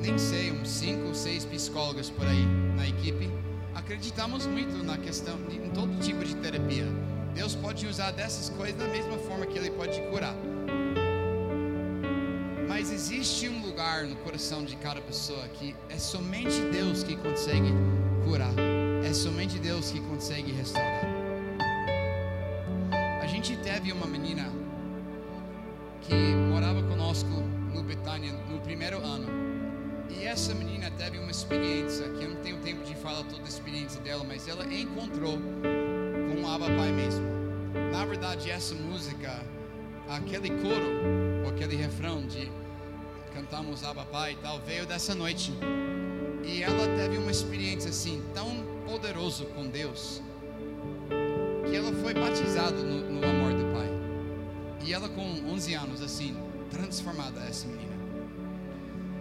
[0.00, 2.44] nem sei, uns cinco ou seis psicólogos por aí
[2.76, 3.30] na equipe.
[3.72, 6.86] Acreditamos muito na questão, em todo tipo de terapia.
[7.34, 10.34] Deus pode usar dessas coisas da mesma forma que Ele pode curar.
[12.68, 17.72] Mas existe um lugar no coração de cada pessoa que é somente Deus que consegue
[18.24, 18.52] curar.
[19.04, 21.11] É somente Deus que consegue restaurar.
[26.02, 26.14] Que
[26.50, 27.28] morava conosco
[27.72, 29.26] no Betânia no primeiro ano.
[30.10, 33.48] E essa menina teve uma experiência, que eu não tenho tempo de falar toda a
[33.48, 37.24] experiência dela, mas ela encontrou com o Abba Pai mesmo.
[37.90, 39.40] Na verdade, essa música,
[40.08, 40.86] aquele coro,
[41.44, 42.50] ou aquele refrão de
[43.34, 45.52] cantamos Abba Pai e tal, veio dessa noite.
[46.44, 50.20] E ela teve uma experiência assim, tão poderoso com Deus,
[51.68, 53.91] que ela foi batizada no, no amor do Pai.
[54.84, 56.36] E ela com 11 anos, assim,
[56.70, 57.92] transformada essa menina.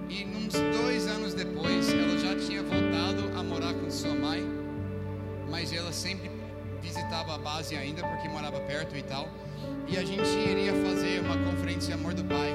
[0.09, 4.43] E uns dois anos depois, ela já tinha voltado a morar com sua mãe,
[5.49, 6.31] mas ela sempre
[6.81, 9.29] visitava a base ainda, porque morava perto e tal.
[9.87, 12.53] E a gente iria fazer uma conferência Amor do Pai.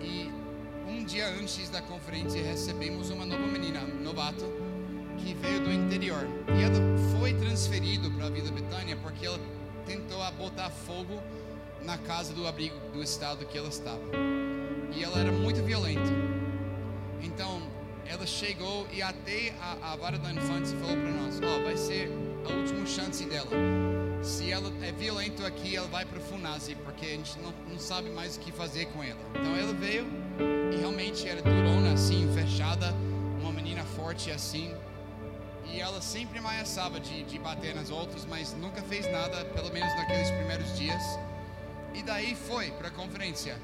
[0.00, 0.30] E
[0.88, 4.44] um dia antes da conferência, recebemos uma nova menina, um novato,
[5.18, 6.26] que veio do interior.
[6.56, 9.40] E ela foi transferida para a Vila Betânia porque ela
[9.84, 11.20] tentou botar fogo
[11.84, 14.00] na casa do abrigo do estado que ela estava.
[14.94, 16.10] E ela era muito violenta.
[17.22, 17.62] Então,
[18.06, 21.76] ela chegou e até a, a vara da infância falou para nós: Ó, oh, vai
[21.76, 22.10] ser
[22.48, 23.50] a última chance dela.
[24.22, 27.78] Se ela é violenta aqui, ela vai para o Funase, porque a gente não, não
[27.78, 29.18] sabe mais o que fazer com ela.
[29.30, 30.06] Então, ela veio
[30.72, 32.94] e realmente era durona, assim, fechada,
[33.40, 34.72] uma menina forte assim.
[35.64, 39.94] E ela sempre ameaçava de, de bater nas outras, mas nunca fez nada, pelo menos
[39.96, 41.02] naqueles primeiros dias.
[41.94, 43.56] E daí foi para a conferência.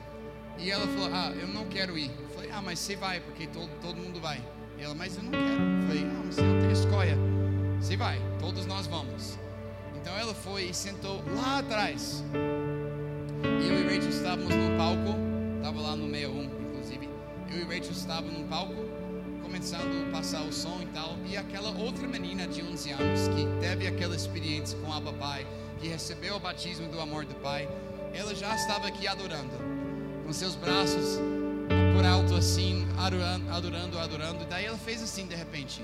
[0.58, 2.10] E ela falou: Ah, eu não quero ir.
[2.18, 4.42] Eu falei: Ah, mas você vai, porque todo, todo mundo vai.
[4.78, 5.42] E ela: Mas eu não quero.
[5.42, 7.16] Eu falei: Ah, mas você não tem escolha.
[7.80, 9.38] Você vai, todos nós vamos.
[9.94, 12.24] Então ela foi e sentou lá atrás.
[13.44, 15.16] E eu e Rachel estávamos no palco.
[15.56, 17.08] Estava lá no 61, inclusive.
[17.52, 18.74] Eu e Rachel estávamos no palco,
[19.42, 21.16] começando a passar o som e tal.
[21.26, 25.46] E aquela outra menina de 11 anos, que teve aquela experiência com a papai,
[25.78, 27.68] que recebeu o batismo do amor do pai,
[28.14, 29.52] ela já estava aqui adorando,
[30.26, 31.18] com seus braços
[31.94, 34.42] por alto assim, adorando, adorando, adorando.
[34.42, 35.82] E daí ela fez assim de repente.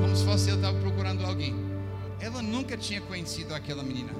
[0.00, 1.56] Como se fosse ela estava procurando alguém.
[2.20, 4.12] Ela nunca tinha conhecido aquela menina.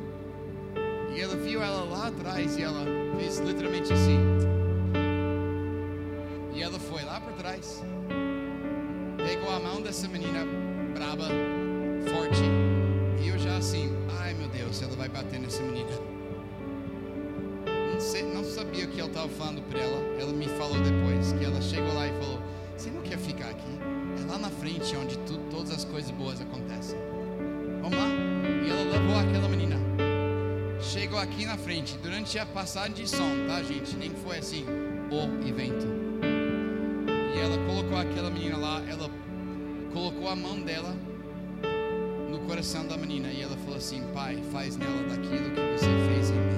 [1.14, 2.84] E ela viu ela lá atrás e ela
[3.18, 4.18] fez literalmente assim.
[6.54, 7.82] E ela foi lá por trás.
[9.16, 10.44] Pegou a mão dessa menina
[10.94, 11.28] braba,
[12.08, 12.77] forte.
[13.58, 13.90] Assim,
[14.20, 15.90] ai meu Deus, ela vai bater nessa menina.
[17.66, 20.00] Não, sei, não sabia o que ela estava falando para ela.
[20.16, 22.40] Ela me falou depois que ela chegou lá e falou:
[22.76, 23.78] Você não quer ficar aqui?
[24.22, 26.96] É lá na frente onde tu, todas as coisas boas acontecem.
[27.82, 28.06] Vamos lá?
[28.64, 29.76] E ela levou aquela menina.
[30.80, 33.96] Chegou aqui na frente, durante a passagem de som, tá, gente?
[33.96, 34.64] Nem foi assim,
[35.10, 35.84] o evento.
[37.34, 39.10] E ela colocou aquela menina lá, ela
[39.92, 40.94] colocou a mão dela
[42.48, 46.34] coração da menina e ela falou assim: Pai, faz nela daquilo que você fez em
[46.34, 46.48] mim.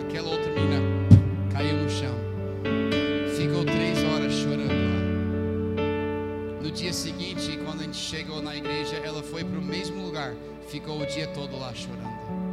[0.00, 0.80] Aquela outra menina
[1.52, 2.16] caiu no chão,
[3.36, 6.62] ficou três horas chorando lá.
[6.62, 10.34] No dia seguinte, quando a gente chegou na igreja, ela foi para o mesmo lugar,
[10.68, 12.51] ficou o dia todo lá chorando.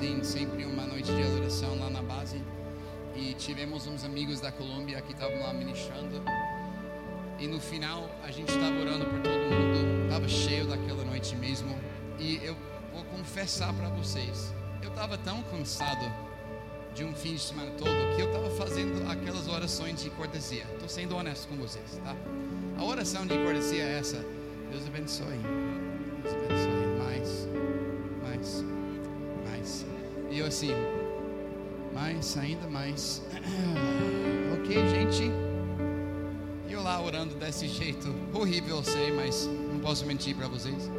[0.00, 2.42] Tem sempre uma noite de adoração lá na base.
[3.14, 6.22] E tivemos uns amigos da Colômbia que estavam lá ministrando.
[7.38, 10.04] E no final a gente estava orando por todo mundo.
[10.04, 11.78] Estava cheio daquela noite mesmo.
[12.18, 12.56] E eu
[12.94, 16.10] vou confessar para vocês, eu estava tão cansado
[16.94, 20.64] de um fim de semana todo que eu estava fazendo aquelas orações de cortesia.
[20.72, 22.16] Estou sendo honesto com vocês, tá?
[22.78, 24.24] A oração de cortesia é essa:
[24.70, 25.38] Deus abençoe,
[26.22, 27.48] Deus abençoe mais,
[28.22, 28.64] mais,
[29.60, 29.86] mais.
[30.30, 30.70] E eu assim,
[31.92, 33.22] mais, ainda mais.
[34.54, 35.30] ok, gente.
[36.68, 40.90] E eu lá orando desse jeito, horrível, eu sei, mas não posso mentir para vocês.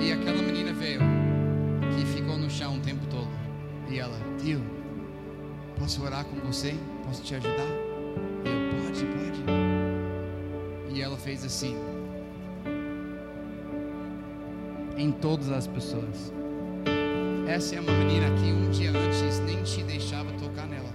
[0.00, 1.00] E aquela menina veio,
[1.94, 3.28] que ficou no chão o tempo todo.
[3.90, 4.62] E ela, tio,
[5.78, 6.74] posso orar com você?
[7.04, 7.68] Posso te ajudar?
[8.44, 9.42] Eu, pode, pode.
[10.94, 11.76] E ela fez assim.
[14.96, 16.32] Em todas as pessoas.
[17.52, 20.88] Essa é uma menina que um dia antes nem te deixava tocar nela.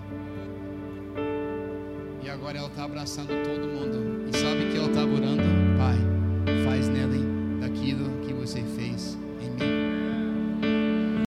[2.24, 4.28] E agora ela está abraçando todo mundo.
[4.28, 5.43] E sabe que ela estava orando?
[5.78, 5.97] Pai,
[6.66, 7.14] faz nela
[7.62, 11.24] daquilo que você fez em mim.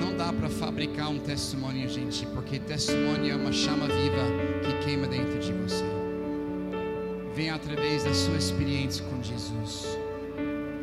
[0.00, 4.22] Não dá para fabricar um testemunho, gente, porque testemunho é uma chama viva
[4.62, 5.84] que queima dentro de você.
[7.34, 9.98] Vem através da sua experiência com Jesus.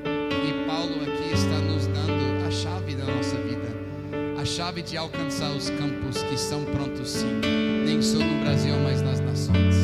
[0.03, 2.80] E Paulo aqui está nos dando a chave
[4.51, 7.39] chave de alcançar os campos que estão prontos, sim,
[7.85, 9.75] nem só no Brasil, mas nas nações.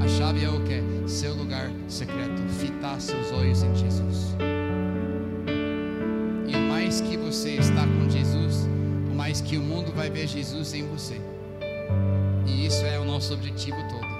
[0.00, 0.80] A chave é o que?
[1.10, 4.36] Seu lugar secreto, fitar seus olhos em Jesus.
[6.46, 8.68] E o mais que você está com Jesus,
[9.10, 11.20] o mais que o mundo vai ver Jesus em você.
[12.46, 14.12] E isso é o nosso objetivo todo.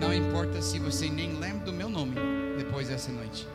[0.00, 2.14] Não importa se você nem lembra do meu nome
[2.56, 3.48] depois dessa noite.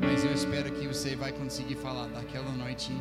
[0.00, 2.92] Mas eu espero que você vai conseguir falar daquela noite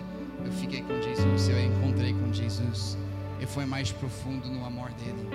[0.52, 2.98] eu fiquei com Jesus, eu encontrei com Jesus.
[3.40, 5.30] E foi mais profundo no amor dele.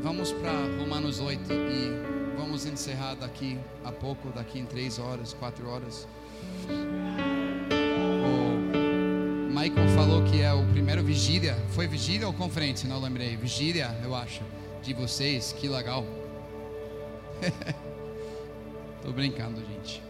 [0.00, 5.68] Vamos para Romanos 8 e vamos encerrar daqui a pouco, daqui em três horas, quatro
[5.68, 6.08] horas.
[9.48, 11.54] O Michael falou que é o primeiro vigília.
[11.70, 12.88] Foi vigília ou conferência?
[12.88, 13.36] Não lembrei.
[13.36, 14.42] Vigília, eu acho,
[14.82, 15.52] de vocês.
[15.52, 16.06] Que legal.
[19.02, 20.09] Tô brincando, gente.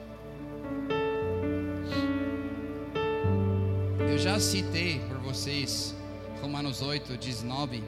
[4.21, 5.95] Já citei por vocês
[6.43, 7.83] Romanos 8, 19.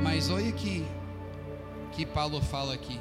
[0.00, 0.86] Mas olha que
[1.90, 3.00] que Paulo fala aqui,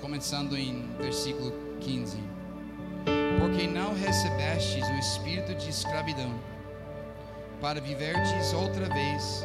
[0.00, 2.16] começando em versículo 15.
[3.38, 6.32] Porque não recebestes o espírito de escravidão,
[7.60, 9.44] para viverdes outra vez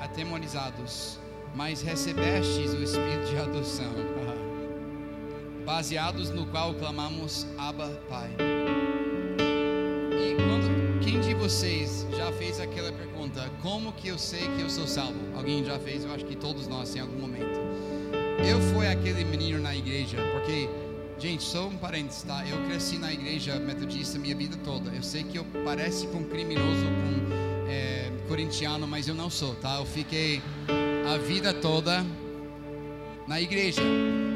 [0.00, 1.18] atemorizados,
[1.54, 3.92] mas recebestes o espírito de adoção,
[5.64, 8.30] baseados no qual clamamos Abba, Pai.
[10.12, 14.68] E quando, quem de vocês já fez aquela pergunta: Como que eu sei que eu
[14.68, 15.18] sou salvo?
[15.34, 16.04] Alguém já fez?
[16.04, 17.58] Eu acho que todos nós em algum momento.
[18.46, 20.68] Eu fui aquele menino na igreja, porque,
[21.18, 22.46] gente, sou um parênteses, tá?
[22.46, 24.90] Eu cresci na igreja metodista minha vida toda.
[24.90, 29.76] Eu sei que eu parece com criminoso, com é, corintiano, mas eu não sou, tá?
[29.76, 30.42] Eu fiquei
[31.08, 32.04] a vida toda
[33.26, 33.82] na igreja.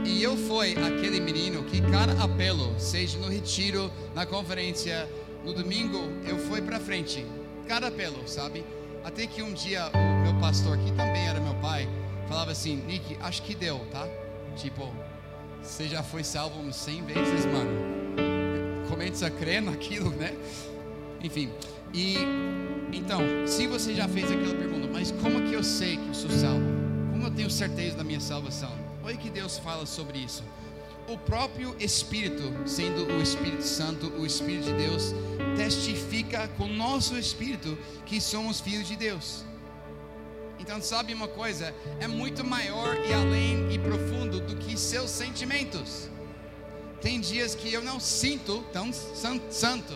[0.04, 5.08] E eu fui aquele menino que cada apelo, seja no retiro, na conferência,
[5.44, 7.24] no domingo, eu fui para frente.
[7.66, 8.64] Cada apelo, sabe?
[9.04, 11.88] Até que um dia o meu pastor, que também era meu pai,
[12.28, 14.06] falava assim: Nick, acho que deu, tá?
[14.56, 14.92] Tipo,
[15.62, 17.70] você já foi salvo uns 100 vezes, mano.
[18.88, 20.34] Começa a crer naquilo, né?
[21.22, 21.50] Enfim,
[21.92, 22.16] e
[22.92, 26.30] então, se você já fez aquela pergunta, mas como que eu sei que eu sou
[26.30, 26.64] salvo?
[27.10, 28.70] Como eu tenho certeza da minha salvação?
[29.08, 30.44] Olha que Deus fala sobre isso.
[31.08, 35.14] O próprio Espírito, sendo o Espírito Santo, o Espírito de Deus,
[35.56, 39.46] testifica com nosso espírito que somos filhos de Deus.
[40.58, 41.74] Então, sabe uma coisa?
[42.00, 46.10] É muito maior e além e profundo do que seus sentimentos.
[47.00, 49.94] Tem dias que eu não sinto tão santo.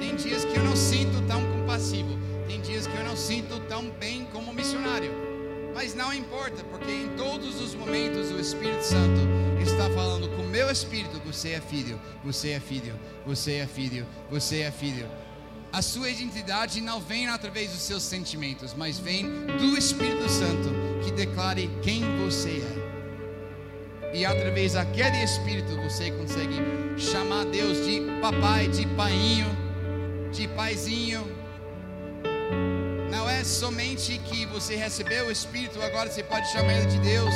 [0.00, 2.18] Tem dias que eu não sinto tão compassivo.
[2.48, 5.25] Tem dias que eu não sinto tão bem como missionário.
[5.76, 9.20] Mas não importa, porque em todos os momentos o Espírito Santo
[9.60, 14.06] está falando com o meu espírito: você é filho, você é filho, você é filho,
[14.30, 15.06] você é filho.
[15.70, 19.26] A sua identidade não vem através dos seus sentimentos, mas vem
[19.58, 20.70] do Espírito Santo
[21.04, 22.62] que declare quem você
[24.12, 24.16] é.
[24.16, 26.56] E através daquele Espírito você consegue
[26.96, 29.54] chamar Deus de papai, de painho,
[30.32, 31.36] de paizinho.
[33.16, 37.34] Não é somente que você recebeu o Espírito, agora você pode chamar Ele de Deus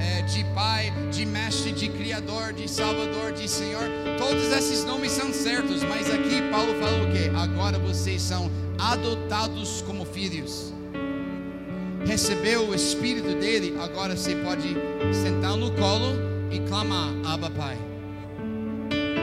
[0.00, 3.84] é, de Pai, de Mestre, de Criador, de Salvador, de Senhor.
[4.18, 7.28] Todos esses nomes são certos, mas aqui Paulo fala o que?
[7.28, 10.74] Agora vocês são adotados como filhos.
[12.04, 14.74] Recebeu o Espírito dele, agora você pode
[15.14, 16.18] sentar no colo
[16.50, 17.78] e clamar, Abba Pai.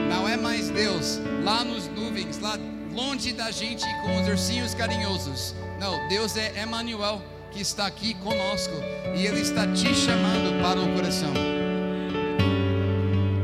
[0.08, 2.58] Não é mais Deus lá nos nuvens, lá
[2.94, 5.54] longe da gente com os ursinhos carinhosos.
[5.78, 8.74] Não, Deus é Emmanuel que está aqui conosco
[9.16, 11.32] e Ele está te chamando para o coração.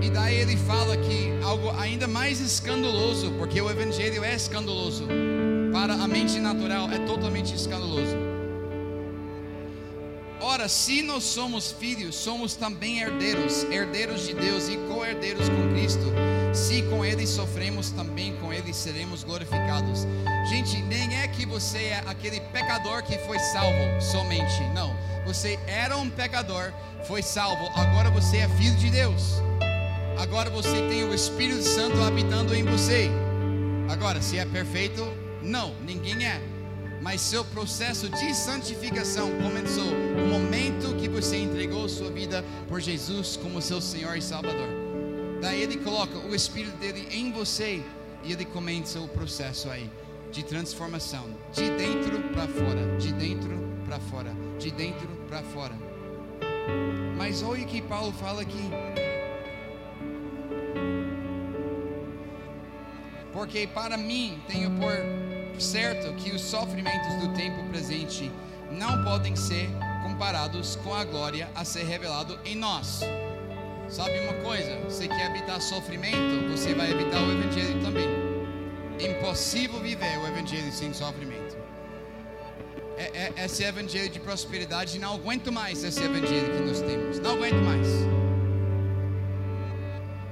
[0.03, 5.07] E daí ele fala que algo ainda mais escandaloso, porque o Evangelho é escandaloso,
[5.73, 8.34] para a mente natural é totalmente escandaloso.
[10.65, 16.11] Ora, se nós somos filhos, somos também herdeiros, herdeiros de Deus e co-herdeiros com Cristo.
[16.55, 20.07] Se com Ele sofremos, também com Ele seremos glorificados.
[20.49, 24.63] Gente, nem é que você é aquele pecador que foi salvo somente.
[24.75, 24.97] Não.
[25.27, 26.73] Você era um pecador,
[27.07, 27.67] foi salvo.
[27.75, 29.43] Agora você é filho de Deus.
[30.17, 33.11] Agora você tem o Espírito Santo habitando em você.
[33.91, 35.13] Agora, se é perfeito,
[35.43, 36.41] não, ninguém é
[37.05, 43.37] mas seu processo de santificação começou no momento que você entregou sua vida por Jesus
[43.37, 44.69] como seu Senhor e Salvador.
[45.39, 47.83] Daí ele coloca o Espírito dele em você
[48.25, 49.91] e ele começa o processo aí
[50.33, 53.51] de transformação, de dentro para fora, de dentro
[53.85, 55.75] para fora, de dentro para fora.
[57.19, 58.71] Mas olha que Paulo fala aqui.
[63.31, 65.24] Porque para mim tenho por
[65.61, 68.31] certo que os sofrimentos do tempo presente
[68.71, 69.69] não podem ser
[70.03, 73.01] comparados com a glória a ser revelado em nós.
[73.89, 74.79] Sabe uma coisa?
[74.85, 78.09] Você quer evitar sofrimento, você vai evitar o evangelho também.
[78.99, 81.57] Impossível viver o evangelho sem sofrimento.
[82.97, 87.19] É, é, esse evangelho de prosperidade, não aguento mais esse evangelho que nós temos.
[87.19, 87.89] Não aguento mais.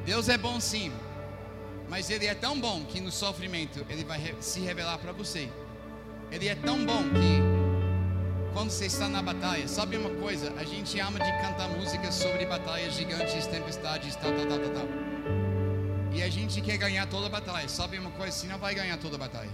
[0.05, 0.93] Deus é bom sim,
[1.93, 5.47] mas Ele é tão bom que no sofrimento Ele vai se revelar para você.
[6.31, 10.55] Ele é tão bom que quando você está na batalha, sabe uma coisa?
[10.57, 14.89] A gente ama de cantar músicas sobre batalhas gigantes, tempestades, tal, tal, tal, tal, tal.
[16.15, 17.69] E a gente quer ganhar toda a batalha.
[17.69, 18.39] Sabe uma coisa?
[18.39, 19.53] Você não vai ganhar toda a batalha.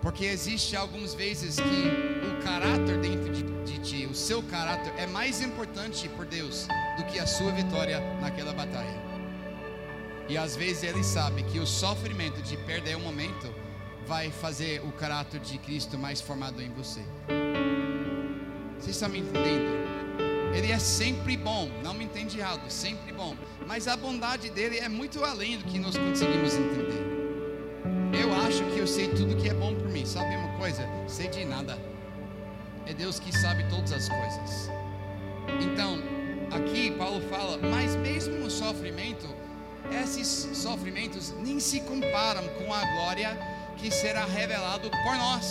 [0.00, 5.06] Porque existe algumas vezes que o caráter dentro de, de ti, o seu caráter é
[5.06, 9.11] mais importante por Deus do que a sua vitória naquela batalha.
[10.28, 13.52] E às vezes ele sabe que o sofrimento de perder um momento
[14.06, 17.00] vai fazer o caráter de Cristo mais formado em você.
[18.78, 19.82] Vocês estão me entendendo?
[20.54, 23.36] Ele é sempre bom, não me entende errado, sempre bom.
[23.66, 27.02] Mas a bondade dele é muito além do que nós conseguimos entender.
[28.12, 30.04] Eu acho que eu sei tudo que é bom por mim.
[30.04, 30.86] Sabe uma coisa?
[31.08, 31.78] Sei de nada.
[32.86, 34.70] É Deus que sabe todas as coisas.
[35.62, 35.98] Então,
[36.50, 39.26] aqui Paulo fala, mas mesmo no sofrimento,
[39.90, 43.38] esses sofrimentos nem se comparam com a glória
[43.76, 45.50] que será revelado por nós.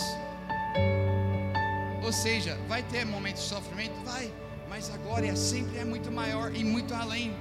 [2.02, 3.94] Ou seja, vai ter momentos de sofrimento?
[4.04, 4.32] Vai,
[4.68, 7.34] mas a glória sempre é muito maior e muito além.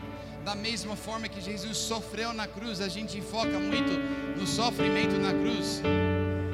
[0.44, 3.92] Da mesma forma que Jesus sofreu na cruz, a gente foca muito
[4.40, 5.82] no sofrimento na cruz,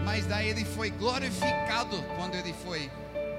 [0.03, 2.91] mas daí ele foi glorificado quando ele foi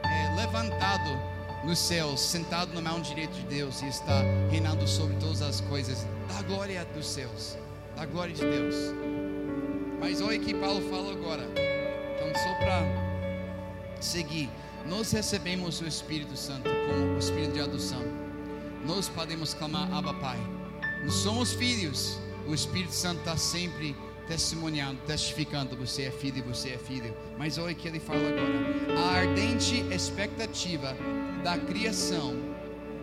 [0.05, 1.38] é, levantado
[1.69, 6.07] nos céus, sentado na mão direita de Deus e está reinando sobre todas as coisas,
[6.27, 7.59] da glória dos céus,
[7.95, 8.75] da glória de Deus.
[10.01, 11.43] Mas olha que Paulo fala agora.
[11.45, 14.49] Então, só para seguir,
[14.87, 18.03] nós recebemos o Espírito Santo como o Espírito de adoção.
[18.87, 20.39] Nós podemos clamar Abba Pai.
[21.05, 22.19] Nós somos filhos.
[22.47, 23.95] O Espírito Santo está sempre
[24.27, 27.14] testemunhando, testificando: você é filho, você é filho.
[27.37, 30.97] Mas olha o que ele fala agora: a ardente expectativa
[31.43, 32.34] da criação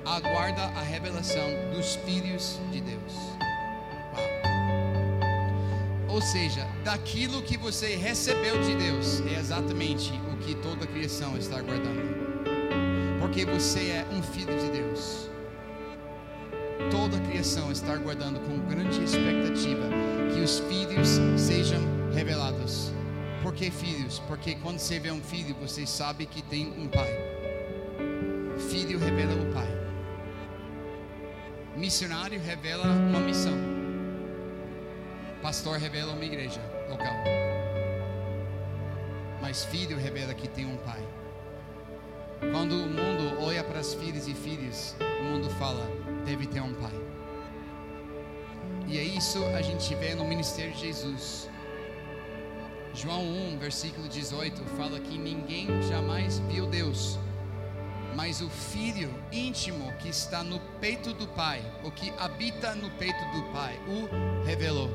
[0.05, 3.13] aguarda a revelação dos filhos de Deus.
[6.07, 11.37] Ou seja, daquilo que você recebeu de Deus, é exatamente o que toda a criação
[11.37, 12.01] está aguardando.
[13.19, 15.29] Porque você é um filho de Deus.
[16.91, 19.89] Toda a criação está aguardando com grande expectativa
[20.33, 21.81] que os filhos sejam
[22.13, 22.91] revelados.
[23.41, 24.19] Por que filhos?
[24.27, 27.24] Porque quando você vê um filho, você sabe que tem um pai.
[28.85, 29.67] Filho revela o pai.
[31.75, 33.57] Missionário revela uma missão.
[35.41, 37.15] Pastor revela uma igreja local.
[39.41, 41.01] Mas filho revela que tem um pai.
[42.51, 45.89] Quando o mundo olha para as filhas e filhos, o mundo fala:
[46.23, 46.93] deve ter um pai.
[48.87, 51.49] E é isso a gente vê no ministério de Jesus.
[52.93, 57.19] João 1, versículo 18, fala que ninguém jamais viu Deus,
[58.15, 63.19] mas o Filho íntimo que está no peito do Pai, ou que habita no peito
[63.33, 64.89] do Pai, o revelou.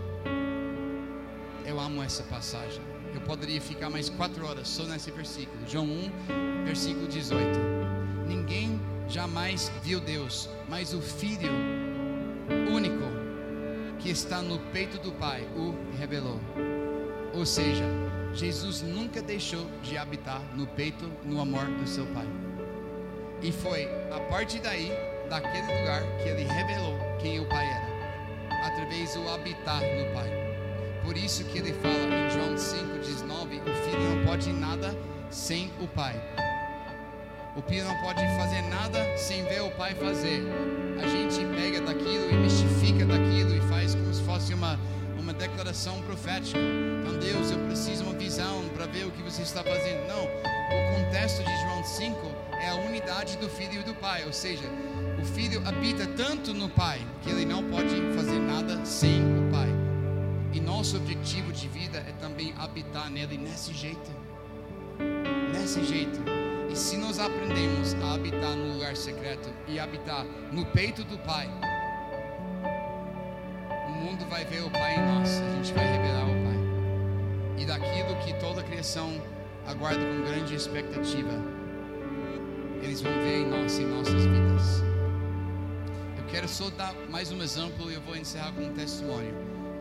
[1.66, 2.81] Eu amo essa passagem.
[3.14, 5.59] Eu poderia ficar mais quatro horas só nesse versículo.
[5.68, 7.45] João 1, versículo 18.
[8.27, 11.51] Ninguém jamais viu Deus, mas o Filho
[12.73, 13.05] único
[13.99, 16.41] que está no peito do Pai o revelou.
[17.35, 17.85] Ou seja,
[18.33, 22.50] Jesus nunca deixou de habitar no peito, no amor do seu Pai.
[23.43, 24.93] E foi a partir daí,
[25.28, 30.30] daquele lugar, que ele revelou quem o Pai era, através do habitar no Pai.
[31.03, 34.95] Por isso que ele fala em João 5,19: o filho não pode nada
[35.30, 36.20] sem o Pai.
[37.57, 40.43] O filho não pode fazer nada sem ver o Pai fazer.
[41.03, 44.78] A gente pega daquilo e mistifica daquilo e faz como se fosse uma,
[45.18, 46.59] uma declaração profética.
[46.59, 50.07] Então, Deus, eu preciso uma visão para ver o que você está fazendo.
[50.07, 54.33] Não, o contexto de João 5 é a unidade do filho e do pai, ou
[54.33, 54.65] seja,
[55.21, 59.69] o filho habita tanto no pai que ele não pode fazer nada sem o pai.
[60.53, 64.11] E nosso objetivo de vida é também habitar nele nesse jeito.
[65.53, 66.21] Nesse jeito.
[66.71, 71.49] E se nós aprendemos a habitar no lugar secreto e habitar no peito do pai,
[73.89, 77.59] o mundo vai ver o pai em nós, a gente vai revelar o pai.
[77.59, 79.21] E daquilo que toda a criação
[79.67, 81.60] aguarda com grande expectativa,
[82.83, 84.83] eles vão ver em nós, em nossas vidas.
[86.16, 89.35] Eu quero só dar mais um exemplo e eu vou encerrar com um testemunho.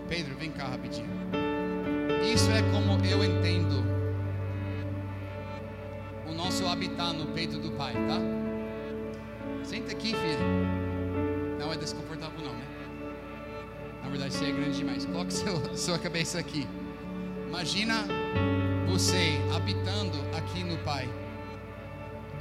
[0.07, 1.09] Pedro, vem cá rapidinho.
[2.23, 3.83] Isso é como eu entendo
[6.27, 8.19] o nosso habitar no peito do Pai, tá?
[9.63, 11.57] Senta aqui, filho.
[11.59, 12.65] Não é desconfortável, não, né?
[14.03, 15.05] Na verdade, você é grande demais.
[15.05, 16.67] Coloque seu, sua cabeça aqui.
[17.47, 18.05] Imagina
[18.87, 21.07] você habitando aqui no Pai.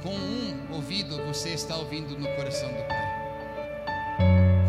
[0.01, 4.15] Com um ouvido você está ouvindo no coração do Pai.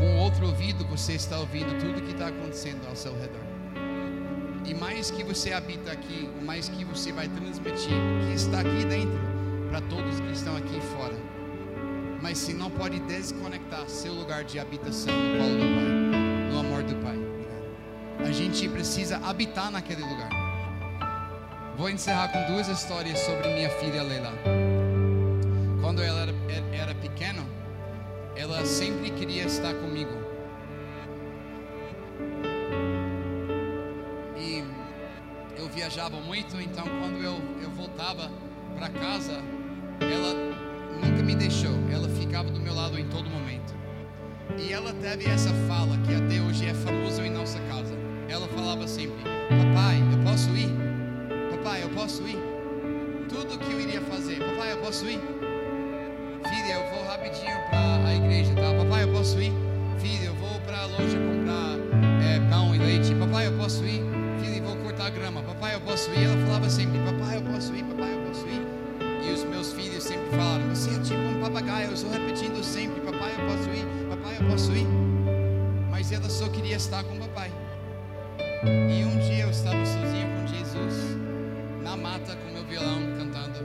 [0.00, 3.40] Com outro ouvido você está ouvindo tudo que está acontecendo ao seu redor.
[4.64, 8.84] E mais que você habita aqui, mais que você vai transmitir o que está aqui
[8.84, 9.20] dentro
[9.68, 11.14] para todos que estão aqui fora.
[12.20, 16.82] Mas se não pode desconectar seu lugar de habitação no colo do Pai, no amor
[16.82, 17.18] do Pai.
[18.26, 20.28] A gente precisa habitar naquele lugar.
[21.76, 24.59] Vou encerrar com duas histórias sobre minha filha Leila.
[28.60, 30.10] Ela sempre queria estar comigo.
[34.36, 34.62] E
[35.56, 38.30] eu viajava muito, então quando eu, eu voltava
[38.76, 39.42] para casa,
[39.98, 40.34] ela
[41.02, 43.74] nunca me deixou, ela ficava do meu lado em todo momento.
[44.58, 47.94] E ela teve essa fala que até hoje é famosa em nossa casa.
[48.28, 50.68] Ela falava sempre: Papai, eu posso ir?
[51.50, 52.36] Papai, eu posso ir?
[53.26, 55.49] Tudo que eu iria fazer, papai, eu posso ir?
[57.10, 58.72] Rapidinho para a igreja, tá?
[58.72, 59.52] Papai, eu posso ir?
[59.98, 61.76] Filha, eu vou para a loja comprar
[62.22, 63.12] é, pão e leite.
[63.16, 64.00] Papai, eu posso ir?
[64.40, 65.42] Filha, eu vou cortar grama.
[65.42, 66.22] Papai, eu posso ir?
[66.22, 67.82] Ela falava sempre: Papai, eu posso ir?
[67.82, 69.26] Papai, eu posso ir?
[69.26, 71.88] E os meus filhos sempre falaram: Você é tipo um papagaio.
[71.88, 74.08] Eu estou repetindo sempre: Papai, eu posso ir?
[74.08, 74.86] Papai, eu posso ir?
[75.90, 77.50] Mas ela só queria estar com o papai.
[78.64, 81.16] E um dia eu estava sozinho com Jesus,
[81.82, 83.58] na mata com meu violão cantando.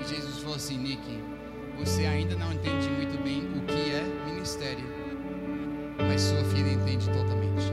[0.00, 1.20] E Jesus falou assim: Nick,
[1.80, 4.84] você ainda não entende muito bem o que é ministério,
[5.96, 7.72] mas sua filha entende totalmente.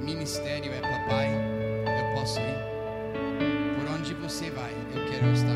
[0.00, 3.78] Ministério é papai, eu posso ir.
[3.78, 5.51] Por onde você vai, eu quero estar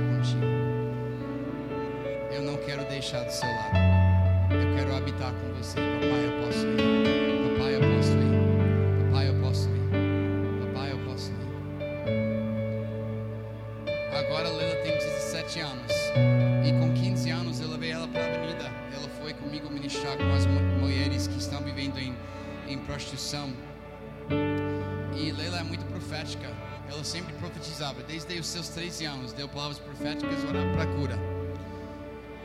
[28.76, 31.18] 13 anos, deu palavras proféticas orando para cura.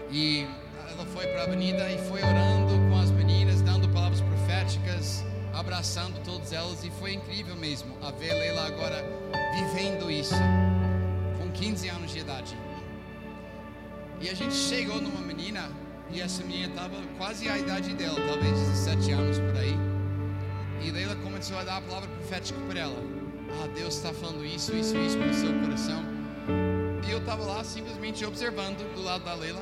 [0.10, 0.48] E
[0.90, 6.24] ela foi para a avenida e foi orando com as meninas, dando palavras proféticas, abraçando
[6.24, 6.86] todas elas.
[6.86, 9.04] E foi incrível mesmo a ver Leila agora
[9.54, 10.34] vivendo isso,
[11.38, 12.58] com 15 anos de idade.
[14.22, 15.70] E a gente chegou numa menina
[16.10, 19.76] e essa menina tava quase a idade dela, talvez 17 anos por aí.
[20.82, 23.04] E Leila começou a dar a palavra profética para ela.
[23.62, 26.11] Ah, Deus está falando isso, isso, isso para o seu coração.
[27.08, 29.62] E eu estava lá simplesmente observando do lado da Leila.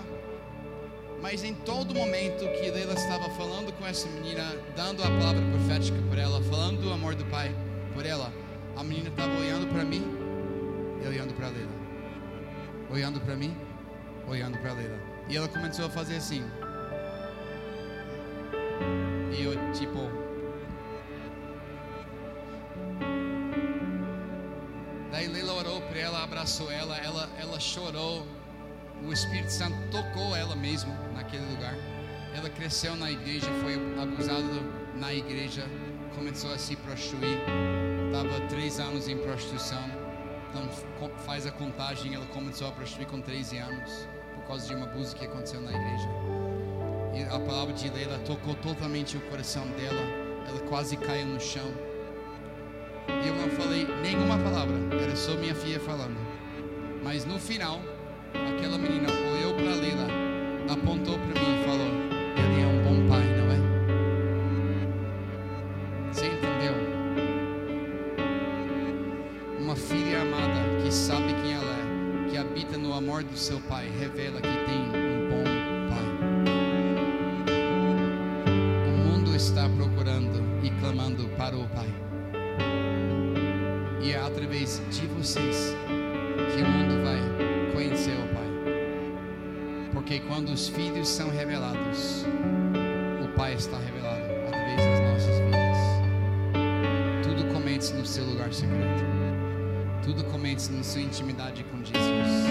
[1.21, 5.97] Mas em todo momento que Leila estava falando com essa menina, dando a palavra profética
[6.07, 7.53] por ela, falando do amor do Pai
[7.93, 8.31] por ela,
[8.75, 10.05] a menina estava olhando para mim
[11.03, 11.79] e olhando para Leila.
[12.89, 13.55] Olhando para mim,
[14.27, 14.99] olhando para Leila.
[15.27, 16.43] E ela começou a fazer assim.
[19.37, 20.28] E eu, tipo,
[25.11, 28.25] Daí Leila orou para ela, abraçou ela, ela, ela chorou.
[29.03, 31.73] O Espírito Santo tocou ela mesmo naquele lugar.
[32.35, 34.43] Ela cresceu na igreja, foi abusada
[34.95, 35.65] na igreja,
[36.13, 37.39] começou a se prostituir.
[38.07, 39.83] Estava três anos em prostituição.
[40.49, 44.83] Então faz a contagem, ela começou a prostituir com 13 anos por causa de um
[44.83, 46.07] abuso que aconteceu na igreja.
[47.15, 50.01] E a palavra de Leila tocou totalmente o coração dela.
[50.47, 51.88] Ela quase caiu no chão.
[53.25, 56.17] Eu não falei nenhuma palavra, era só minha filha falando.
[57.03, 57.81] Mas no final,
[58.33, 60.07] aquela menina olhou para Leila,
[60.69, 61.87] apontou para mim e falou:
[62.37, 63.08] Ele é um bom
[90.49, 92.25] quando os filhos são revelados,
[93.23, 95.77] o Pai está revelado através das nossas vidas.
[97.23, 99.03] Tudo começa no seu lugar secreto.
[100.03, 102.47] Tudo começa na sua intimidade com Jesus.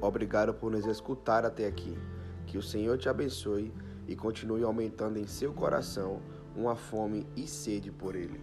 [0.00, 1.98] Obrigado por nos escutar até aqui.
[2.46, 3.72] Que o Senhor te abençoe
[4.06, 6.20] e continue aumentando em seu coração
[6.54, 8.40] uma fome e sede por Ele.